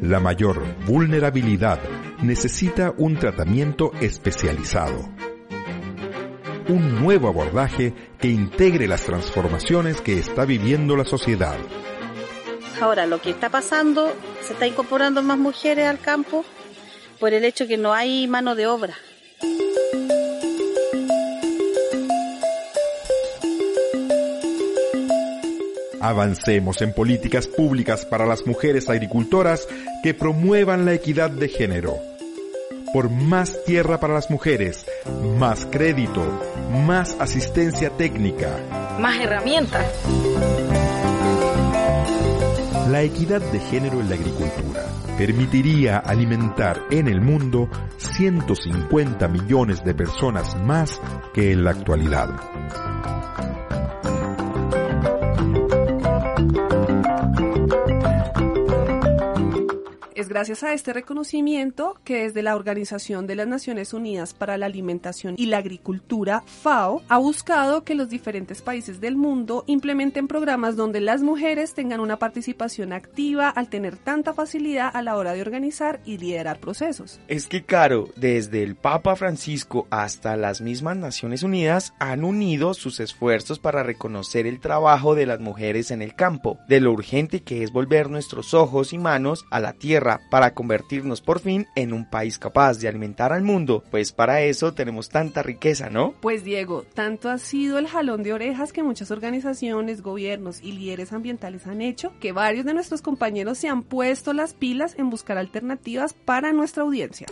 La 0.05 0.19
mayor 0.19 0.61
vulnerabilidad 0.85 1.79
necesita 2.21 2.93
un 2.95 3.17
tratamiento 3.17 3.91
especializado. 4.01 5.09
Un 6.67 7.01
nuevo 7.01 7.27
abordaje 7.27 7.91
que 8.19 8.27
integre 8.27 8.87
las 8.87 9.01
transformaciones 9.01 10.01
que 10.01 10.19
está 10.19 10.45
viviendo 10.45 10.95
la 10.95 11.05
sociedad. 11.05 11.57
Ahora, 12.79 13.07
lo 13.07 13.19
que 13.19 13.31
está 13.31 13.49
pasando, 13.49 14.13
se 14.43 14.53
está 14.53 14.67
incorporando 14.67 15.23
más 15.23 15.39
mujeres 15.39 15.87
al 15.87 15.99
campo 15.99 16.45
por 17.19 17.33
el 17.33 17.43
hecho 17.43 17.65
que 17.65 17.77
no 17.77 17.91
hay 17.91 18.27
mano 18.27 18.53
de 18.53 18.67
obra. 18.67 18.93
Avancemos 26.07 26.83
en 26.83 26.93
políticas 26.93 27.47
públicas 27.47 28.05
para 28.05 28.27
las 28.27 28.45
mujeres 28.45 28.89
agricultoras 28.89 29.67
que 30.03 30.13
promuevan 30.13 30.85
la 30.85 30.93
equidad 30.93 31.31
de 31.31 31.49
género. 31.49 31.97
Por 32.93 33.09
más 33.09 33.63
tierra 33.65 33.99
para 33.99 34.13
las 34.13 34.29
mujeres, 34.29 34.85
más 35.39 35.65
crédito, 35.65 36.21
más 36.85 37.15
asistencia 37.19 37.89
técnica, 37.89 38.55
más 38.99 39.19
herramientas. 39.19 39.83
La 42.91 43.01
equidad 43.01 43.41
de 43.41 43.59
género 43.61 43.99
en 43.99 44.09
la 44.09 44.15
agricultura 44.15 44.85
permitiría 45.17 45.97
alimentar 45.97 46.83
en 46.91 47.07
el 47.07 47.19
mundo 47.19 47.67
150 47.97 49.27
millones 49.27 49.83
de 49.83 49.95
personas 49.95 50.55
más 50.55 51.01
que 51.33 51.51
en 51.51 51.63
la 51.63 51.71
actualidad. 51.71 52.29
Gracias 60.35 60.63
a 60.63 60.73
este 60.73 60.91
reconocimiento 60.91 61.95
que 62.03 62.23
desde 62.23 62.41
la 62.41 62.57
Organización 62.57 63.25
de 63.25 63.35
las 63.35 63.47
Naciones 63.47 63.93
Unidas 63.93 64.33
para 64.33 64.57
la 64.57 64.65
Alimentación 64.65 65.35
y 65.37 65.45
la 65.45 65.59
Agricultura, 65.59 66.43
FAO, 66.45 67.01
ha 67.07 67.17
buscado 67.19 67.85
que 67.85 67.95
los 67.95 68.09
diferentes 68.09 68.61
países 68.61 68.99
del 68.99 69.15
mundo 69.15 69.63
implementen 69.65 70.27
programas 70.27 70.75
donde 70.75 70.99
las 70.99 71.21
mujeres 71.21 71.73
tengan 71.73 72.01
una 72.01 72.19
participación 72.19 72.91
activa 72.91 73.47
al 73.47 73.69
tener 73.69 73.95
tanta 73.95 74.33
facilidad 74.33 74.91
a 74.93 75.01
la 75.01 75.15
hora 75.15 75.31
de 75.31 75.39
organizar 75.39 76.01
y 76.03 76.17
liderar 76.17 76.59
procesos. 76.59 77.21
Es 77.29 77.47
que, 77.47 77.63
Caro, 77.63 78.09
desde 78.17 78.61
el 78.61 78.75
Papa 78.75 79.15
Francisco 79.15 79.87
hasta 79.89 80.35
las 80.35 80.59
mismas 80.59 80.97
Naciones 80.97 81.43
Unidas 81.43 81.93
han 81.97 82.25
unido 82.25 82.73
sus 82.73 82.99
esfuerzos 82.99 83.59
para 83.59 83.83
reconocer 83.83 84.47
el 84.47 84.59
trabajo 84.59 85.15
de 85.15 85.27
las 85.27 85.39
mujeres 85.39 85.91
en 85.91 86.01
el 86.01 86.13
campo, 86.13 86.59
de 86.67 86.81
lo 86.81 86.91
urgente 86.91 87.41
que 87.41 87.63
es 87.63 87.71
volver 87.71 88.09
nuestros 88.09 88.53
ojos 88.53 88.91
y 88.91 88.97
manos 88.97 89.45
a 89.49 89.61
la 89.61 89.71
tierra 89.71 90.23
para 90.29 90.53
convertirnos 90.53 91.21
por 91.21 91.39
fin 91.39 91.67
en 91.75 91.93
un 91.93 92.09
país 92.09 92.39
capaz 92.39 92.79
de 92.79 92.87
alimentar 92.87 93.33
al 93.33 93.43
mundo, 93.43 93.83
pues 93.91 94.11
para 94.11 94.41
eso 94.41 94.73
tenemos 94.73 95.09
tanta 95.09 95.43
riqueza, 95.43 95.89
¿no? 95.89 96.13
Pues 96.21 96.43
Diego, 96.43 96.83
tanto 96.93 97.29
ha 97.29 97.37
sido 97.37 97.77
el 97.77 97.87
jalón 97.87 98.23
de 98.23 98.33
orejas 98.33 98.73
que 98.73 98.83
muchas 98.83 99.11
organizaciones, 99.11 100.01
gobiernos 100.01 100.61
y 100.61 100.71
líderes 100.71 101.13
ambientales 101.13 101.67
han 101.67 101.81
hecho, 101.81 102.13
que 102.19 102.31
varios 102.31 102.65
de 102.65 102.73
nuestros 102.73 103.01
compañeros 103.01 103.57
se 103.57 103.69
han 103.69 103.83
puesto 103.83 104.33
las 104.33 104.53
pilas 104.53 104.95
en 104.97 105.09
buscar 105.09 105.37
alternativas 105.37 106.13
para 106.13 106.53
nuestra 106.53 106.83
audiencia. 106.83 107.27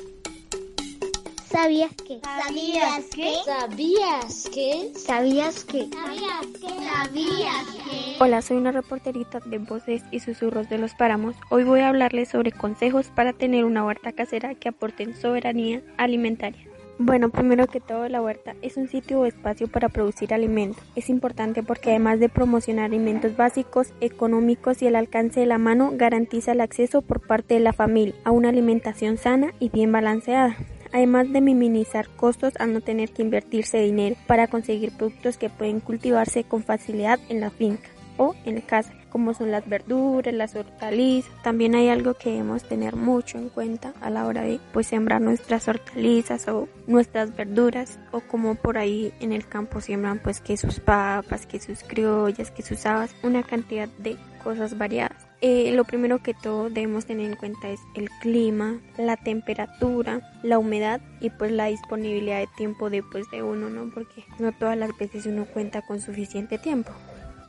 ¿Sabías 1.54 1.92
que? 1.94 2.20
¿Sabías 2.24 3.06
que? 3.14 3.32
¿Sabías 3.46 4.50
que? 4.52 4.92
¿Sabías 4.98 5.64
que? 5.64 5.88
¿Sabías 5.94 6.48
que? 6.60 6.68
¿Sabías 6.68 7.68
que? 7.68 8.16
Hola, 8.20 8.42
soy 8.42 8.58
una 8.58 8.72
reporterita 8.72 9.40
de 9.46 9.60
Voces 9.60 10.02
y 10.10 10.20
Susurros 10.20 10.68
de 10.68 10.80
los 10.80 10.96
Páramos. 10.96 11.36
Hoy 11.52 11.64
voy 11.64 11.82
a 11.82 11.90
hablarles 11.90 12.30
sobre 12.30 12.52
consejos 12.52 13.12
para 13.16 13.34
tener 13.34 13.66
una 13.66 13.86
huerta 13.86 14.14
casera 14.14 14.56
que 14.56 14.70
aporten 14.70 15.16
soberanía 15.16 15.84
alimentaria. 15.98 16.68
Bueno, 16.98 17.30
primero 17.30 17.68
que 17.68 17.80
todo, 17.80 18.10
la 18.10 18.24
huerta 18.24 18.56
es 18.64 18.76
un 18.76 18.88
sitio 18.88 19.20
o 19.20 19.26
espacio 19.26 19.68
para 19.68 19.90
producir 19.90 20.34
alimentos. 20.34 20.84
Es 20.96 21.08
importante 21.08 21.62
porque 21.62 21.92
además 21.92 22.20
de 22.20 22.30
promocionar 22.30 22.86
alimentos 22.86 23.38
básicos, 23.38 23.94
económicos 24.02 24.82
y 24.82 24.88
al 24.88 24.96
alcance 24.96 25.42
de 25.42 25.46
la 25.46 25.60
mano, 25.60 25.92
garantiza 25.94 26.54
el 26.54 26.62
acceso 26.62 27.04
por 27.04 27.22
parte 27.22 27.54
de 27.54 27.60
la 27.60 27.74
familia 27.74 28.16
a 28.24 28.32
una 28.32 28.50
alimentación 28.50 29.18
sana 29.18 29.54
y 29.60 29.70
bien 29.70 29.92
balanceada 29.92 30.58
además 30.94 31.32
de 31.34 31.42
minimizar 31.42 32.08
costos 32.08 32.54
al 32.60 32.72
no 32.72 32.82
tener 32.82 33.12
que 33.12 33.24
invertirse 33.24 33.80
dinero 33.80 34.16
para 34.28 34.48
conseguir 34.48 34.96
productos 34.96 35.38
que 35.38 35.50
pueden 35.50 35.82
cultivarse 35.82 36.44
con 36.46 36.64
facilidad 36.64 37.20
en 37.30 37.42
la 37.42 37.50
finca 37.50 37.90
o 38.18 38.36
en 38.46 38.62
casa, 38.62 38.94
como 39.10 39.34
son 39.34 39.52
las 39.52 39.68
verduras, 39.68 40.34
las 40.34 40.56
hortalizas. 40.56 41.32
También 41.44 41.76
hay 41.76 41.90
algo 41.90 42.14
que 42.14 42.30
debemos 42.30 42.64
tener 42.64 42.96
mucho 42.96 43.38
en 43.38 43.50
cuenta 43.50 43.94
a 44.02 44.10
la 44.10 44.26
hora 44.28 44.44
de 44.44 44.60
pues 44.72 44.88
sembrar 44.88 45.20
nuestras 45.20 45.68
hortalizas 45.68 46.48
o 46.48 46.68
nuestras 46.88 47.36
verduras 47.36 48.00
o 48.12 48.22
como 48.22 48.56
por 48.56 48.78
ahí 48.78 49.12
en 49.20 49.34
el 49.34 49.48
campo 49.48 49.82
siembran 49.82 50.20
pues 50.20 50.42
que 50.42 50.58
sus 50.58 50.80
papas, 50.80 51.46
que 51.48 51.60
sus 51.60 51.84
criollas, 51.84 52.52
que 52.52 52.62
sus 52.62 52.86
habas, 52.86 53.16
una 53.24 53.44
cantidad 53.44 53.90
de 53.98 54.18
cosas 54.44 54.78
variadas. 54.78 55.33
Eh, 55.46 55.74
lo 55.74 55.84
primero 55.84 56.24
que 56.24 56.34
todo 56.34 56.70
debemos 56.70 57.06
tener 57.06 57.30
en 57.30 57.36
cuenta 57.36 57.68
es 57.68 57.82
el 57.96 58.10
clima, 58.22 58.80
la 58.98 59.18
temperatura, 59.18 60.22
la 60.42 60.58
humedad 60.58 61.02
y 61.20 61.32
pues 61.32 61.52
la 61.52 61.66
disponibilidad 61.66 62.40
de 62.40 62.48
tiempo 62.56 62.90
después 62.90 63.30
de 63.30 63.44
uno, 63.44 63.70
¿no? 63.70 63.92
Porque 63.94 64.24
no 64.40 64.54
todas 64.54 64.78
las 64.78 64.98
veces 64.98 65.26
uno 65.26 65.44
cuenta 65.44 65.82
con 65.82 66.00
suficiente 66.00 66.58
tiempo. 66.58 66.94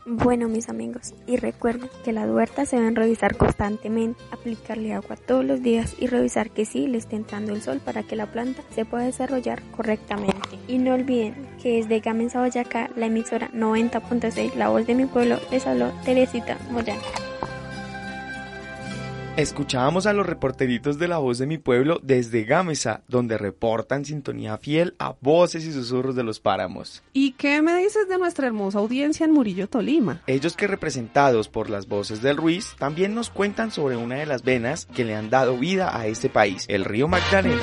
Bueno 0.07 0.49
mis 0.49 0.69
amigos, 0.69 1.15
y 1.29 1.37
recuerden 1.37 1.89
que 2.05 2.13
las 2.13 2.29
huertas 2.29 2.69
se 2.69 2.79
deben 2.79 2.97
revisar 2.97 3.37
constantemente, 3.37 4.21
aplicarle 4.33 4.93
agua 4.93 5.15
todos 5.15 5.45
los 5.45 5.63
días 5.63 5.95
y 5.97 6.09
revisar 6.09 6.51
que 6.51 6.65
sí 6.65 6.89
le 6.89 6.99
esté 6.99 7.15
entrando 7.15 7.55
el 7.55 7.63
sol 7.63 7.81
para 7.83 8.03
que 8.03 8.17
la 8.17 8.27
planta 8.27 8.65
se 8.75 8.85
pueda 8.85 9.05
desarrollar 9.05 9.63
correctamente. 9.71 10.59
Y 10.67 10.79
no 10.79 10.95
olviden 10.95 11.37
que 11.63 11.77
desde 11.77 12.01
Gamensa 12.01 12.41
Boyacá, 12.41 12.91
la 12.97 13.07
emisora 13.07 13.53
90.6, 13.53 14.57
la 14.57 14.69
voz 14.69 14.85
de 14.85 14.97
mi 14.97 15.07
pueblo, 15.07 15.39
les 15.53 15.65
habló 15.65 15.93
Teresita 16.05 16.59
Moyano. 16.73 17.34
Escuchábamos 19.37 20.07
a 20.07 20.12
los 20.12 20.27
reporteritos 20.27 20.97
de 20.97 21.09
la 21.09 21.18
voz 21.18 21.38
de 21.38 21.47
mi 21.47 21.59
pueblo 21.59 21.99
desde 22.05 22.44
Gámeza, 22.44 23.03
donde 23.09 23.37
reportan 23.37 24.05
sintonía 24.05 24.59
fiel 24.59 24.94
a 25.01 25.16
voces 25.20 25.64
y 25.64 25.73
susurros 25.73 26.14
de 26.14 26.23
los 26.23 26.38
páramos. 26.38 27.03
¿Y 27.12 27.33
qué 27.33 27.61
me 27.61 27.75
dices 27.75 28.09
de 28.09 28.16
nuestra 28.16 28.47
hermosa 28.47 28.79
audiencia 28.79 29.27
en 29.27 29.33
Murillo, 29.33 29.68
Tolima? 29.68 30.23
Ellos 30.29 30.57
que 30.57 30.68
representados 30.68 31.49
por 31.49 31.68
las 31.68 31.88
voces 31.88 32.23
del 32.23 32.37
Ruiz 32.37 32.77
también 32.79 33.16
nos 33.16 33.29
cuentan 33.29 33.73
sobre 33.73 33.97
una 33.97 34.14
de 34.14 34.27
las 34.27 34.44
venas 34.44 34.87
que 34.87 35.05
le 35.05 35.16
han 35.16 35.31
dado 35.31 35.59
vida 35.59 35.99
a 35.99 36.07
este 36.07 36.29
país, 36.29 36.64
el 36.68 36.85
río 36.85 37.09
Magdalena. 37.09 37.61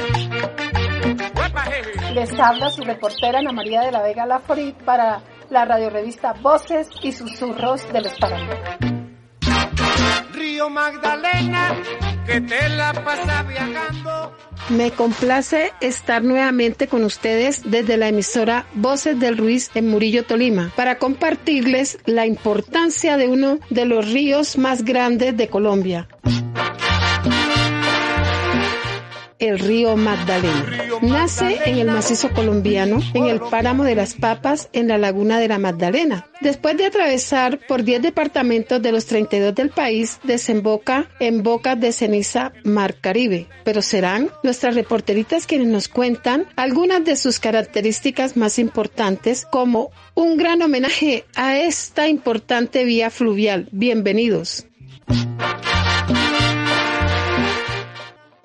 Les 2.13 2.37
habla 2.37 2.69
su 2.69 2.81
reportera 2.81 3.39
Ana 3.39 3.53
María 3.53 3.79
de 3.83 3.93
la 3.93 4.01
Vega 4.01 4.25
Laforit 4.25 4.75
para 4.83 5.23
la 5.49 5.63
radiorevista 5.63 6.33
Voces 6.33 6.89
y 7.01 7.13
Susurros 7.13 7.81
de 7.93 8.01
los 8.01 8.19
Páramos. 8.19 9.00
Magdalena, 10.69 11.75
que 12.25 12.41
te 12.41 12.69
la 12.69 12.93
pasa 12.93 13.43
viajando. 13.43 14.35
Me 14.69 14.91
complace 14.91 15.73
estar 15.81 16.23
nuevamente 16.23 16.87
con 16.87 17.03
ustedes 17.03 17.69
desde 17.69 17.97
la 17.97 18.07
emisora 18.07 18.65
Voces 18.73 19.19
del 19.19 19.37
Ruiz 19.37 19.71
en 19.73 19.89
Murillo, 19.89 20.23
Tolima, 20.25 20.71
para 20.75 20.97
compartirles 20.97 21.97
la 22.05 22.25
importancia 22.25 23.17
de 23.17 23.27
uno 23.27 23.59
de 23.69 23.85
los 23.85 24.11
ríos 24.11 24.57
más 24.57 24.83
grandes 24.83 25.35
de 25.35 25.49
Colombia 25.49 26.07
el 29.41 29.59
río 29.59 29.97
Magdalena. 29.97 30.65
Nace 31.01 31.59
en 31.65 31.79
el 31.79 31.87
macizo 31.87 32.31
colombiano, 32.31 32.99
en 33.15 33.25
el 33.25 33.39
páramo 33.39 33.83
de 33.83 33.95
las 33.95 34.13
Papas, 34.13 34.69
en 34.71 34.87
la 34.87 34.99
laguna 34.99 35.39
de 35.39 35.47
la 35.47 35.57
Magdalena. 35.57 36.27
Después 36.41 36.77
de 36.77 36.85
atravesar 36.85 37.59
por 37.67 37.83
10 37.83 38.03
departamentos 38.03 38.81
de 38.81 38.91
los 38.91 39.07
32 39.07 39.55
del 39.55 39.71
país, 39.71 40.19
desemboca 40.23 41.09
en 41.19 41.41
Bocas 41.41 41.79
de 41.79 41.91
Ceniza, 41.91 42.53
Mar 42.63 42.95
Caribe. 43.01 43.47
Pero 43.63 43.81
serán 43.81 44.29
nuestras 44.43 44.75
reporteritas 44.75 45.47
quienes 45.47 45.67
nos 45.67 45.87
cuentan 45.87 46.45
algunas 46.55 47.03
de 47.03 47.15
sus 47.15 47.39
características 47.39 48.37
más 48.37 48.59
importantes 48.59 49.47
como 49.51 49.91
un 50.13 50.37
gran 50.37 50.61
homenaje 50.61 51.25
a 51.35 51.57
esta 51.57 52.07
importante 52.07 52.85
vía 52.85 53.09
fluvial. 53.09 53.69
Bienvenidos. 53.71 54.67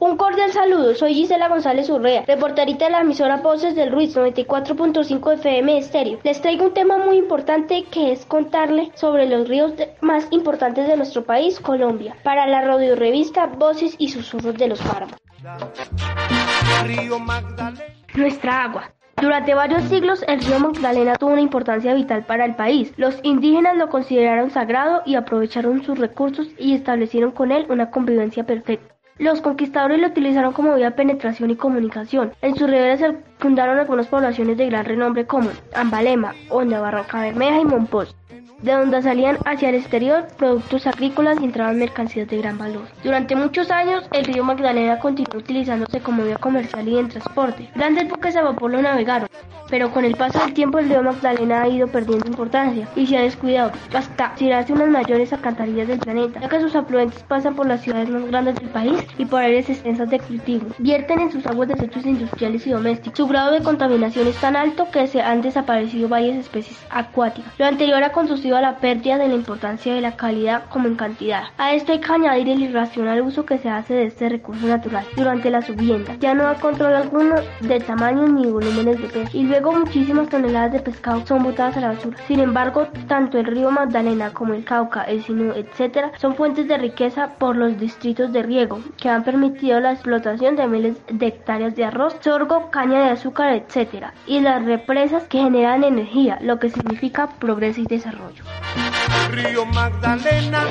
Un 0.07 0.17
cordial 0.17 0.53
saludo, 0.53 0.95
soy 0.95 1.15
Gisela 1.15 1.49
González 1.49 1.91
Urrea, 1.91 2.23
reporterita 2.29 2.85
de 2.85 2.93
la 2.93 3.01
emisora 3.01 3.39
Voces 3.39 3.75
del 3.75 3.91
Ruiz 3.91 4.17
94.5 4.17 5.33
FM 5.33 5.79
Estéreo. 5.79 6.21
Les 6.23 6.41
traigo 6.41 6.65
un 6.65 6.75
tema 6.75 6.97
muy 6.97 7.17
importante 7.17 7.83
que 7.91 8.13
es 8.13 8.25
contarle 8.25 8.93
sobre 8.95 9.29
los 9.29 9.49
ríos 9.49 9.73
más 10.01 10.29
importantes 10.31 10.87
de 10.87 10.97
nuestro 10.97 11.25
país, 11.25 11.59
Colombia, 11.59 12.15
para 12.23 12.47
la 12.47 12.61
radio 12.61 12.95
revista 12.95 13.47
Voces 13.47 13.97
y 13.99 14.09
Susurros 14.11 14.55
de 14.55 14.69
los 14.69 14.81
Páramos. 14.81 15.17
Nuestra 18.15 18.63
agua. 18.63 18.93
Durante 19.21 19.55
varios 19.55 19.83
siglos 19.85 20.25
el 20.29 20.41
río 20.41 20.61
Magdalena 20.61 21.17
tuvo 21.17 21.33
una 21.33 21.41
importancia 21.41 21.95
vital 21.95 22.25
para 22.25 22.45
el 22.45 22.55
país. 22.55 22.93
Los 22.97 23.19
indígenas 23.25 23.77
lo 23.77 23.89
consideraron 23.89 24.53
sagrado 24.53 25.03
y 25.05 25.17
aprovecharon 25.17 25.83
sus 25.83 25.99
recursos 25.99 26.47
y 26.59 26.75
establecieron 26.75 27.33
con 27.33 27.51
él 27.51 27.67
una 27.69 27.91
convivencia 27.91 28.45
perfecta. 28.45 28.96
Los 29.19 29.41
conquistadores 29.41 29.99
lo 29.99 30.09
utilizaron 30.09 30.53
como 30.53 30.75
vía 30.75 30.91
de 30.91 30.97
penetración 30.97 31.51
y 31.51 31.57
comunicación. 31.57 32.33
En 32.43 32.55
sus 32.55 32.69
riberas 32.69 33.01
se 33.01 33.17
fundaron 33.39 33.79
algunas 33.79 34.09
poblaciones 34.09 34.59
de 34.59 34.67
gran 34.67 34.85
renombre 34.85 35.27
como 35.27 35.49
Ambalema, 35.75 36.35
Honda, 36.51 36.81
Barranca 36.81 37.23
Bermeja 37.23 37.61
y 37.61 37.65
Monpós, 37.65 38.15
de 38.63 38.73
donde 38.73 39.03
salían 39.03 39.39
hacia 39.45 39.69
el 39.69 39.77
exterior 39.77 40.27
productos 40.37 40.87
agrícolas 40.87 41.39
y 41.41 41.45
entraban 41.45 41.79
mercancías 41.79 42.29
de 42.29 42.39
gran 42.39 42.59
valor. 42.59 42.89
Durante 43.05 43.37
muchos 43.37 43.71
años, 43.71 44.05
el 44.13 44.25
río 44.25 44.45
Magdalena 44.45 44.99
continuó 44.99 45.39
utilizándose 45.39 46.01
como 46.01 46.25
vía 46.25 46.37
comercial 46.37 46.89
y 46.89 46.95
de 46.97 47.05
transporte. 47.05 47.71
Grandes 47.75 48.09
buques 48.09 48.37
a 48.37 48.43
vapor 48.43 48.71
lo 48.71 48.83
navegaron. 48.83 49.29
pero 49.69 49.91
con 49.91 50.05
el 50.05 50.15
paso 50.15 50.39
del 50.39 50.55
tiempo 50.55 50.79
el 50.79 50.89
río 50.89 51.03
Magdalena 51.03 51.63
ha 51.63 51.69
ido 51.69 51.89
perdiendo 51.89 52.29
importancia 52.29 52.89
y 52.95 53.07
se 53.07 53.17
ha 53.17 53.23
descuidado 53.23 53.73
hasta 53.93 54.35
tirarse 54.35 54.73
unas 54.73 54.89
mayores 54.89 55.33
alcantarillas 55.33 55.89
del 55.89 55.99
planeta, 55.99 56.41
ya 56.41 56.49
que 56.49 56.61
sus 56.61 56.75
afluentes 56.75 57.23
pasan 57.25 57.55
por 57.55 57.67
las 57.67 57.83
ciudades 57.83 58.09
más 58.09 58.25
grandes 58.27 58.57
del 58.57 58.69
país 58.69 59.05
y 59.19 59.25
por 59.25 59.43
áreas 59.43 59.69
extensas 59.69 60.09
de 60.11 60.19
cultivo. 60.21 60.67
Vierten 60.79 61.21
en 61.21 61.33
sus 61.33 61.47
aguas 61.47 61.69
desechos 61.69 62.07
industriales 62.07 62.67
y 62.67 62.71
domésticos. 62.71 63.17
Su 63.17 63.27
grado 63.27 63.53
de 63.53 63.63
contaminación 63.63 64.27
es 64.29 64.37
tan 64.37 64.57
alto 64.57 64.89
que 64.91 65.07
se 65.07 65.21
han 65.23 65.43
desaparecido 65.43 66.09
varias 66.09 66.37
especies 66.37 66.79
acuáticas. 66.91 67.53
Lo 67.59 67.67
anterior 67.67 68.03
ha 68.03 68.13
conducido 68.17 68.57
a 68.57 68.63
la 68.63 68.79
pérdida 68.79 69.19
de 69.19 69.29
la 69.29 69.35
importancia 69.35 69.95
de 69.95 70.01
la 70.01 70.17
calidad 70.17 70.65
como 70.71 70.89
en 70.89 70.97
cantidad. 70.97 71.43
A 71.59 71.75
esto 71.75 71.93
hay 71.93 72.01
que 72.01 72.11
añadir 72.11 72.49
el 72.49 72.63
irracional 72.63 73.21
uso 73.21 73.45
que 73.45 73.59
se 73.59 73.69
hace 73.69 73.93
de 73.93 74.05
este 74.07 74.31
recurso 74.31 74.67
natural 74.67 75.05
durante 75.15 75.51
la 75.51 75.61
subienda. 75.61 76.17
Ya 76.19 76.33
no 76.33 76.49
hay 76.49 76.57
control 76.57 76.95
alguno 76.95 77.35
de 77.61 77.79
tamaño 77.79 78.27
ni 78.27 78.47
volúmenes 78.47 79.03
de 79.03 79.09
pez 79.09 79.35
y 79.35 79.43
luego 79.43 79.73
muchísimas 79.73 80.31
toneladas 80.31 80.73
de 80.73 80.81
pescado 80.81 81.27
son 81.27 81.43
botadas 81.43 81.77
a 81.77 81.81
la 81.81 81.89
basura. 81.89 82.17
Sin 82.27 82.41
embargo, 82.41 82.89
tanto 83.07 83.39
el 83.39 83.45
río 83.45 83.71
Magdalena 83.71 84.33
como 84.33 84.55
el 84.55 84.65
Cauca, 84.65 85.03
el 85.03 85.23
Sinú, 85.23 85.53
etc. 85.53 86.07
son 86.17 86.37
fuentes 86.37 86.69
de 86.69 86.79
riqueza 86.79 87.35
por 87.39 87.55
los 87.55 87.79
distritos 87.79 88.33
de 88.33 88.43
riego 88.43 88.81
que 88.97 89.11
han 89.11 89.25
permitido 89.25 89.79
la 89.81 89.93
explotación 89.93 90.57
de 90.57 90.67
miles 90.67 90.97
de 91.09 91.27
hectáreas 91.27 91.77
de 91.77 91.85
arroz, 91.85 92.17
sorgo, 92.21 92.71
caña 92.71 93.05
de 93.05 93.11
azúcar, 93.11 93.53
etc. 93.53 94.07
y 94.27 94.41
las 94.41 94.65
represas 94.65 95.25
que 95.25 95.41
generan 95.41 95.85
energía, 95.85 96.39
lo 96.41 96.59
que 96.59 96.71
significa 96.71 97.27
progreso 97.39 97.83
y 97.83 97.85
desarrollo. 97.85 98.06
Río 99.31 99.67
Magdalena 99.67 100.65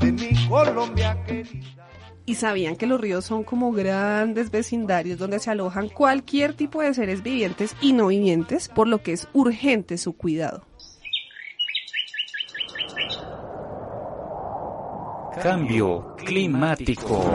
de 0.00 0.12
mi 0.12 0.48
Colombia 0.48 1.16
querida. 1.26 1.76
¿Y 2.28 2.34
sabían 2.34 2.74
que 2.74 2.86
los 2.86 3.00
ríos 3.00 3.24
son 3.24 3.44
como 3.44 3.70
grandes 3.70 4.50
vecindarios 4.50 5.18
donde 5.18 5.38
se 5.38 5.50
alojan 5.50 5.88
cualquier 5.88 6.54
tipo 6.54 6.82
de 6.82 6.92
seres 6.92 7.22
vivientes 7.22 7.76
y 7.80 7.92
no 7.92 8.08
vivientes, 8.08 8.68
por 8.68 8.88
lo 8.88 9.00
que 9.00 9.12
es 9.12 9.28
urgente 9.32 9.96
su 9.96 10.16
cuidado? 10.16 10.64
Cambio 15.40 16.16
climático. 16.16 17.30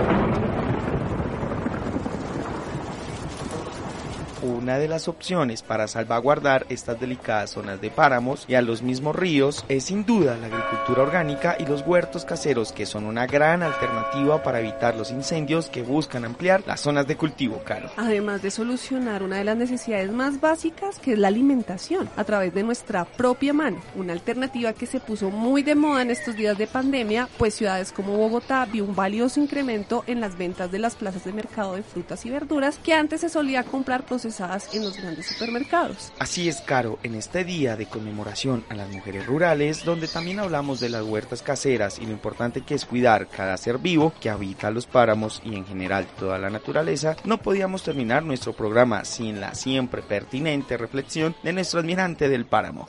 Una 4.42 4.80
de 4.80 4.88
las 4.88 5.08
opciones 5.08 5.62
para 5.62 5.88
salvaguardar 5.88 6.66
estas 6.70 7.00
delicadas 7.00 7.52
zonas 7.52 7.80
de 7.80 7.92
páramos 7.92 8.46
y 8.48 8.56
a 8.56 8.64
los 8.64 8.82
mismos 8.82 9.16
ríos 9.16 9.64
es 9.70 9.84
sin 9.84 10.04
duda 10.04 10.36
la 10.36 10.48
agricultura 10.48 11.04
orgánica 11.04 11.56
y 11.60 11.66
los 11.66 11.86
huertos 11.86 12.26
caseros 12.26 12.72
que 12.72 12.88
son 12.88 13.06
una 13.06 13.28
gran 13.28 13.62
alternativa 13.62 14.42
para 14.42 14.60
evitar 14.60 14.96
los 14.96 15.12
incendios 15.12 15.70
que 15.70 15.84
buscan 15.84 16.26
ampliar 16.26 16.64
las 16.66 16.82
zonas 16.82 17.06
de 17.06 17.18
cultivo 17.18 17.62
caro. 17.64 17.92
Además 17.98 18.42
de 18.42 18.50
solucionar 18.50 19.22
una 19.22 19.36
de 19.36 19.44
las 19.44 19.58
necesidades 19.58 20.12
más 20.12 20.42
básicas 20.42 20.98
que 20.98 21.14
es 21.14 21.20
la 21.20 21.28
alimentación 21.28 22.10
a 22.18 22.24
través 22.24 22.52
de 22.52 22.64
nuestra 22.64 23.06
propia 23.06 23.54
mano, 23.54 23.78
una 23.96 24.14
alternativa 24.14 24.74
que 24.74 24.88
se 24.88 25.00
puso 25.00 25.30
muy 25.30 25.62
de 25.62 25.76
moda 25.76 26.02
en 26.02 26.10
estos 26.10 26.36
días 26.36 26.58
de 26.58 26.66
pandemia, 26.66 27.30
pues 27.38 27.54
ciudades 27.54 27.92
como 27.92 28.18
Bogotá 28.18 28.66
vio 28.66 28.86
un 28.86 28.96
valioso 28.96 29.40
incremento 29.40 30.04
en 30.08 30.20
las 30.20 30.36
ventas 30.36 30.72
de 30.72 30.80
las 30.80 30.96
plazas 30.96 31.26
de 31.26 31.32
mercado 31.32 31.76
de 31.76 31.84
frutas 31.84 32.26
y 32.26 32.32
verduras 32.32 32.80
que 32.84 32.96
antes 32.96 33.22
se 33.22 33.30
solía 33.30 33.64
comprar 33.64 34.04
procesadas 34.04 34.31
en 34.40 34.84
los 34.84 34.98
grandes 34.98 35.28
supermercados. 35.28 36.14
Así 36.20 36.48
es, 36.48 36.62
Caro, 36.62 37.00
en 37.04 37.16
este 37.16 37.44
día 37.44 37.76
de 37.76 37.86
conmemoración 37.86 38.64
a 38.70 38.76
las 38.76 38.90
mujeres 38.90 39.26
rurales, 39.26 39.84
donde 39.84 40.08
también 40.08 40.40
hablamos 40.40 40.80
de 40.80 40.90
las 40.90 41.04
huertas 41.04 41.42
caseras 41.42 42.00
y 42.00 42.06
lo 42.06 42.12
importante 42.12 42.62
que 42.62 42.76
es 42.76 42.86
cuidar 42.86 43.28
cada 43.28 43.58
ser 43.58 43.78
vivo 43.78 44.14
que 44.22 44.30
habita 44.30 44.72
los 44.72 44.86
páramos 44.86 45.42
y 45.44 45.56
en 45.56 45.66
general 45.66 46.08
toda 46.18 46.38
la 46.38 46.50
naturaleza, 46.50 47.16
no 47.26 47.40
podíamos 47.40 47.84
terminar 47.84 48.24
nuestro 48.24 48.54
programa 48.54 49.04
sin 49.04 49.42
la 49.42 49.54
siempre 49.54 50.02
pertinente 50.02 50.78
reflexión 50.78 51.36
de 51.44 51.54
nuestro 51.54 51.82
admirante 51.82 52.30
del 52.30 52.46
páramo. 52.46 52.88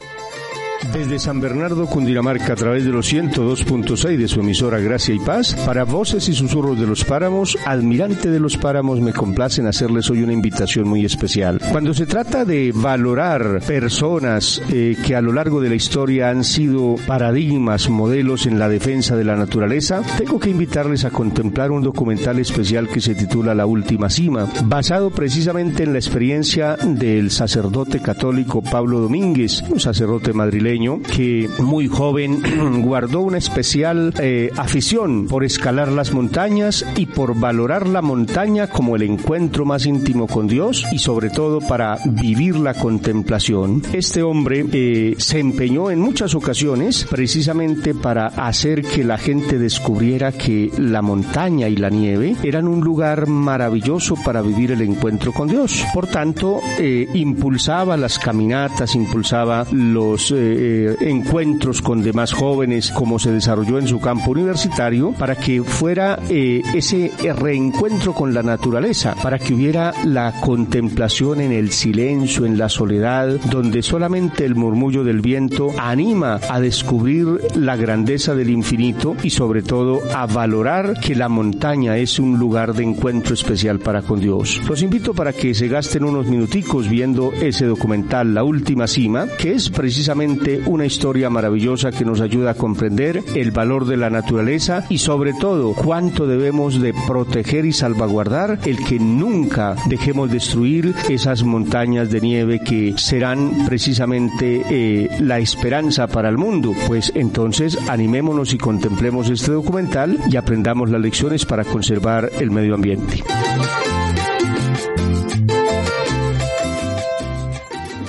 Desde 0.90 1.18
San 1.20 1.40
Bernardo, 1.40 1.86
Cundinamarca, 1.86 2.54
a 2.54 2.56
través 2.56 2.84
de 2.84 2.90
los 2.90 3.10
102.6 3.10 4.16
de 4.16 4.28
su 4.28 4.40
emisora 4.40 4.80
Gracia 4.80 5.14
y 5.14 5.20
Paz, 5.20 5.54
para 5.64 5.84
voces 5.84 6.28
y 6.28 6.34
susurros 6.34 6.78
de 6.78 6.86
los 6.86 7.04
páramos, 7.04 7.56
admirante 7.64 8.30
de 8.30 8.40
los 8.40 8.56
páramos, 8.56 9.00
me 9.00 9.12
complacen 9.12 9.66
hacerles 9.66 10.10
hoy 10.10 10.22
una 10.22 10.32
invitación 10.32 10.88
muy 10.88 11.04
especial. 11.04 11.60
Cuando 11.70 11.94
se 11.94 12.06
trata 12.06 12.44
de 12.44 12.72
valorar 12.74 13.60
personas 13.66 14.60
eh, 14.70 14.96
que 15.06 15.14
a 15.14 15.22
lo 15.22 15.32
largo 15.32 15.60
de 15.60 15.68
la 15.68 15.76
historia 15.76 16.30
han 16.30 16.42
sido 16.42 16.96
paradigmas, 17.06 17.88
modelos 17.88 18.46
en 18.46 18.58
la 18.58 18.68
defensa 18.68 19.16
de 19.16 19.24
la 19.24 19.36
naturaleza, 19.36 20.02
tengo 20.18 20.40
que 20.40 20.50
invitarles 20.50 21.04
a 21.04 21.10
contemplar 21.10 21.70
un 21.70 21.82
documental 21.82 22.40
especial 22.40 22.88
que 22.88 23.00
se 23.00 23.14
titula 23.14 23.54
La 23.54 23.66
Última 23.66 24.10
Cima, 24.10 24.46
basado 24.64 25.10
precisamente 25.10 25.84
en 25.84 25.92
la 25.92 26.00
experiencia 26.00 26.76
del 26.76 27.30
sacerdote 27.30 28.00
católico 28.00 28.62
Pablo 28.62 28.98
Domínguez, 28.98 29.62
un 29.70 29.78
sacerdote 29.78 30.32
madrileño 30.32 30.71
que 30.72 31.50
muy 31.58 31.86
joven 31.86 32.42
guardó 32.82 33.20
una 33.20 33.36
especial 33.36 34.14
eh, 34.18 34.50
afición 34.56 35.26
por 35.26 35.44
escalar 35.44 35.88
las 35.88 36.14
montañas 36.14 36.86
y 36.96 37.06
por 37.06 37.38
valorar 37.38 37.86
la 37.86 38.00
montaña 38.00 38.68
como 38.68 38.96
el 38.96 39.02
encuentro 39.02 39.66
más 39.66 39.84
íntimo 39.84 40.26
con 40.26 40.48
Dios 40.48 40.86
y 40.90 40.98
sobre 40.98 41.28
todo 41.28 41.60
para 41.60 41.98
vivir 42.06 42.56
la 42.56 42.72
contemplación. 42.72 43.82
Este 43.92 44.22
hombre 44.22 44.64
eh, 44.72 45.14
se 45.18 45.40
empeñó 45.40 45.90
en 45.90 46.00
muchas 46.00 46.34
ocasiones 46.34 47.06
precisamente 47.10 47.94
para 47.94 48.28
hacer 48.28 48.82
que 48.82 49.04
la 49.04 49.18
gente 49.18 49.58
descubriera 49.58 50.32
que 50.32 50.70
la 50.78 51.02
montaña 51.02 51.68
y 51.68 51.76
la 51.76 51.90
nieve 51.90 52.34
eran 52.42 52.66
un 52.66 52.80
lugar 52.80 53.26
maravilloso 53.26 54.14
para 54.24 54.40
vivir 54.40 54.72
el 54.72 54.80
encuentro 54.80 55.32
con 55.32 55.48
Dios. 55.48 55.84
Por 55.92 56.06
tanto, 56.06 56.60
eh, 56.78 57.06
impulsaba 57.12 57.96
las 57.98 58.18
caminatas, 58.18 58.94
impulsaba 58.94 59.66
los 59.70 60.30
eh, 60.30 60.61
encuentros 61.00 61.82
con 61.82 62.02
demás 62.02 62.32
jóvenes, 62.32 62.90
como 62.90 63.18
se 63.18 63.32
desarrolló 63.32 63.78
en 63.78 63.86
su 63.86 64.00
campo 64.00 64.30
universitario, 64.30 65.12
para 65.12 65.36
que 65.36 65.62
fuera 65.62 66.18
eh, 66.28 66.62
ese 66.74 67.10
reencuentro 67.36 68.12
con 68.12 68.34
la 68.34 68.42
naturaleza, 68.42 69.14
para 69.22 69.38
que 69.38 69.54
hubiera 69.54 69.92
la 70.04 70.32
contemplación 70.40 71.40
en 71.40 71.52
el 71.52 71.70
silencio, 71.70 72.46
en 72.46 72.58
la 72.58 72.68
soledad, 72.68 73.28
donde 73.50 73.82
solamente 73.82 74.44
el 74.44 74.54
murmullo 74.54 75.04
del 75.04 75.20
viento 75.20 75.70
anima 75.78 76.40
a 76.48 76.60
descubrir 76.60 77.26
la 77.54 77.76
grandeza 77.76 78.34
del 78.34 78.50
infinito 78.50 79.16
y 79.22 79.30
sobre 79.30 79.62
todo 79.62 80.00
a 80.14 80.26
valorar 80.26 80.94
que 81.00 81.14
la 81.14 81.28
montaña 81.28 81.96
es 81.96 82.18
un 82.18 82.38
lugar 82.38 82.74
de 82.74 82.84
encuentro 82.84 83.34
especial 83.34 83.78
para 83.78 84.02
con 84.02 84.20
Dios. 84.20 84.60
Los 84.68 84.82
invito 84.82 85.14
para 85.14 85.32
que 85.32 85.54
se 85.54 85.68
gasten 85.68 86.04
unos 86.04 86.26
minuticos 86.26 86.88
viendo 86.88 87.32
ese 87.32 87.66
documental 87.66 88.34
La 88.34 88.44
Última 88.44 88.86
Cima, 88.86 89.26
que 89.38 89.52
es 89.52 89.70
precisamente 89.70 90.51
una 90.66 90.86
historia 90.86 91.30
maravillosa 91.30 91.90
que 91.90 92.04
nos 92.04 92.20
ayuda 92.20 92.52
a 92.52 92.54
comprender 92.54 93.22
el 93.34 93.50
valor 93.50 93.86
de 93.86 93.96
la 93.96 94.10
naturaleza 94.10 94.84
y 94.88 94.98
sobre 94.98 95.32
todo 95.34 95.74
cuánto 95.74 96.26
debemos 96.26 96.80
de 96.80 96.94
proteger 97.06 97.64
y 97.64 97.72
salvaguardar 97.72 98.58
el 98.64 98.84
que 98.84 98.98
nunca 98.98 99.76
dejemos 99.86 100.30
destruir 100.30 100.94
esas 101.08 101.42
montañas 101.42 102.10
de 102.10 102.20
nieve 102.20 102.60
que 102.60 102.94
serán 102.96 103.64
precisamente 103.66 104.62
eh, 104.70 105.08
la 105.20 105.38
esperanza 105.38 106.06
para 106.06 106.28
el 106.28 106.38
mundo. 106.38 106.72
Pues 106.86 107.12
entonces 107.14 107.78
animémonos 107.88 108.54
y 108.54 108.58
contemplemos 108.58 109.30
este 109.30 109.52
documental 109.52 110.18
y 110.30 110.36
aprendamos 110.36 110.90
las 110.90 111.00
lecciones 111.00 111.44
para 111.46 111.64
conservar 111.64 112.30
el 112.40 112.50
medio 112.50 112.74
ambiente. 112.74 113.22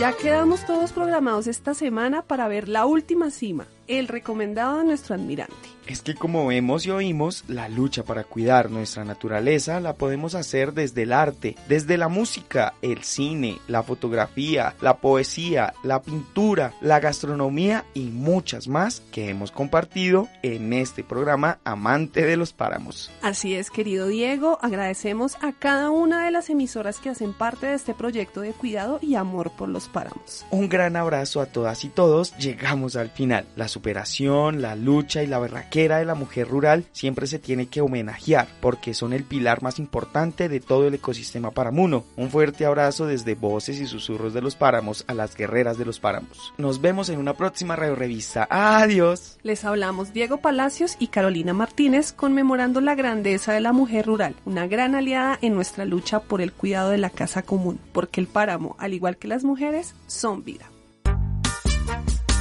Ya 0.04 0.12
quedamos 0.12 0.66
todos 0.66 0.92
programados 0.92 1.48
esta 1.48 1.74
semana 1.74 2.24
para 2.24 2.50
ver 2.50 2.68
la 2.68 2.86
última 2.86 3.32
cima, 3.32 3.68
el 3.88 4.10
recomendado 4.10 4.80
de 4.80 4.84
nuestro 4.84 5.16
admirante. 5.16 5.56
Es 5.88 6.02
que 6.02 6.15
como 6.15 6.48
vemos 6.48 6.86
y 6.86 6.91
oímos, 6.91 7.43
la 7.48 7.67
lucha 7.67 8.04
para 8.04 8.24
cuidar 8.24 8.72
nuestra 8.72 9.04
naturaleza 9.04 9.82
la 9.82 9.96
podemos 9.96 10.34
hacer 10.34 10.74
desde 10.74 11.04
el 11.04 11.12
arte, 11.12 11.58
desde 11.67 11.98
la 11.98 12.08
música, 12.08 12.74
el 12.82 13.04
cine, 13.04 13.60
la 13.67 13.84
fotografía, 13.84 14.76
la 14.80 14.98
poesía, 14.98 15.74
la 15.84 16.02
pintura, 16.02 16.74
la 16.82 17.00
gastronomía 17.00 17.86
y 17.93 18.06
muchas 18.06 18.67
más 18.67 19.02
que 19.12 19.30
hemos 19.30 19.52
compartido 19.52 20.30
en 20.41 20.72
este 20.72 21.04
programa 21.04 21.60
Amante 21.65 22.26
de 22.26 22.38
los 22.38 22.54
Páramos. 22.54 23.12
Así 23.22 23.54
es, 23.54 23.69
querido 23.69 24.08
Diego, 24.08 24.60
agradecemos 24.62 25.36
a 25.41 25.52
cada 25.52 25.89
una 25.89 26.24
de 26.26 26.32
las 26.32 26.50
emisoras 26.50 27.00
que 27.00 27.10
hacen 27.10 27.34
parte 27.34 27.67
de 27.67 27.74
este 27.74 27.93
proyecto 27.93 28.41
de 28.41 28.54
cuidado 28.54 29.00
y 29.02 29.15
amor 29.15 29.52
por 29.52 29.67
los 29.67 29.89
páramos. 29.89 30.46
Un 30.50 30.69
gran 30.69 30.96
abrazo 30.96 31.41
a 31.41 31.48
todas 31.48 31.84
y 31.84 31.89
todos, 31.89 32.36
llegamos 32.38 32.96
al 32.96 33.10
final, 33.10 33.46
la 33.58 33.67
superación, 33.67 34.62
la 34.62 34.76
lucha 34.76 35.24
y 35.24 35.28
la 35.28 35.39
verdad 35.39 35.65
arquera 35.74 35.98
de 35.98 36.06
la 36.06 36.14
mujer 36.14 36.48
rural 36.48 36.86
siempre 36.92 37.26
se 37.26 37.40
tiene 37.40 37.66
que 37.66 37.82
homenajear 37.82 38.48
porque 38.62 38.94
son 38.94 39.12
el 39.12 39.24
pilar 39.24 39.64
más 39.64 39.80
importante 39.80 40.48
de 40.48 40.60
todo 40.60 40.88
el 40.88 40.94
ecosistema 40.94 41.50
paramuno. 41.50 42.04
Un 42.16 42.30
fuerte 42.30 42.68
abrazo 42.68 43.08
desde 43.08 43.34
Voces 43.34 43.80
y 43.80 43.88
Susurros 43.88 44.36
de 44.36 44.42
los 44.44 44.56
Páramos 44.56 45.04
a 45.08 45.16
las 45.16 45.36
guerreras 45.36 45.80
de 45.80 45.86
los 45.86 46.00
páramos. 46.00 46.54
Nos 46.60 46.80
vemos 46.80 47.10
en 47.10 47.18
una 47.18 47.34
próxima 47.34 47.76
radio 47.76 47.96
revista. 47.96 48.48
Adiós. 48.52 49.40
Les 49.42 49.66
hablamos 49.66 50.14
Diego 50.14 50.38
Palacios 50.38 50.96
y 51.00 51.08
Carolina 51.08 51.54
Martínez 51.54 52.14
conmemorando 52.14 52.80
la 52.80 52.94
grandeza 52.94 53.52
de 53.54 53.62
la 53.62 53.74
mujer 53.74 54.06
rural, 54.06 54.36
una 54.46 54.68
gran 54.68 54.94
aliada 54.94 55.40
en 55.42 55.56
nuestra 55.56 55.86
lucha 55.86 56.20
por 56.20 56.40
el 56.42 56.54
cuidado 56.54 56.92
de 56.92 57.00
la 57.00 57.10
casa 57.10 57.42
común, 57.42 57.80
porque 57.94 58.22
el 58.22 58.28
páramo, 58.28 58.76
al 58.78 58.94
igual 58.94 59.18
que 59.18 59.28
las 59.28 59.44
mujeres, 59.44 59.96
son 60.06 60.44
vida. 60.44 60.70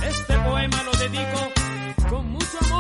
Este 0.07 0.35
poema 0.41 0.83
lo 0.83 0.93
dedico 0.99 1.63
con 2.11 2.31
mucho 2.31 2.59
amor 2.61 2.72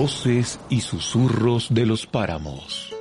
Voces 0.00 0.60
y 0.70 0.80
susurros 0.80 1.74
de 1.74 1.84
los 1.84 2.06
páramos. 2.06 2.94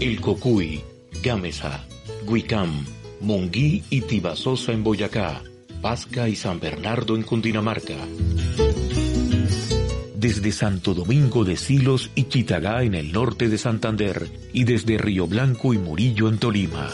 El 0.00 0.20
Cocuy, 0.20 0.80
Gámeza, 1.22 1.84
Guicam, 2.26 2.84
Monguí 3.20 3.84
y 3.88 4.00
Tibasosa 4.00 4.72
en 4.72 4.82
Boyacá, 4.82 5.44
Pasca 5.80 6.28
y 6.28 6.34
San 6.34 6.58
Bernardo 6.58 7.14
en 7.14 7.22
Cundinamarca. 7.22 7.94
Desde 10.16 10.50
Santo 10.50 10.92
Domingo 10.92 11.44
de 11.44 11.56
Silos 11.56 12.10
y 12.16 12.24
Chitagá 12.24 12.82
en 12.82 12.96
el 12.96 13.12
norte 13.12 13.48
de 13.48 13.58
Santander 13.58 14.28
y 14.52 14.64
desde 14.64 14.98
Río 14.98 15.28
Blanco 15.28 15.72
y 15.72 15.78
Murillo 15.78 16.28
en 16.28 16.38
Tolima. 16.38 16.90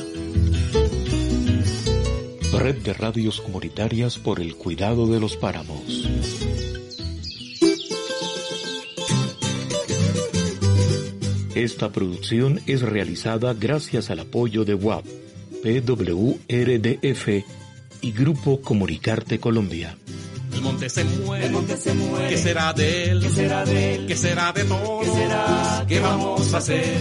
Red 2.52 2.82
de 2.82 2.92
radios 2.92 3.40
comunitarias 3.40 4.18
por 4.18 4.40
el 4.40 4.54
cuidado 4.54 5.06
de 5.06 5.18
los 5.18 5.38
páramos. 5.38 6.43
Esta 11.64 11.90
producción 11.90 12.60
es 12.66 12.82
realizada 12.82 13.54
gracias 13.54 14.10
al 14.10 14.20
apoyo 14.20 14.66
de 14.66 14.74
WAP, 14.74 15.06
PWRDF 15.62 17.28
y 18.02 18.12
Grupo 18.12 18.60
Comunicarte 18.60 19.40
Colombia. 19.40 19.96
El 20.52 20.60
monte 20.60 20.90
se 20.90 21.04
muere, 21.04 21.50
¿qué 22.28 22.36
será 22.36 22.74
de 22.74 23.04
él? 23.04 23.20
¿Qué 23.22 23.30
será 23.30 23.64
de 23.64 23.94
él? 23.94 24.06
¿Qué 24.06 24.14
será 24.14 24.52
de 24.52 24.64
todo? 24.64 25.00
¿Qué 25.00 25.06
será? 25.06 25.84
¿Qué 25.88 26.00
vamos 26.00 26.52
a 26.52 26.58
hacer? 26.58 27.00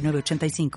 906985. 0.00 0.70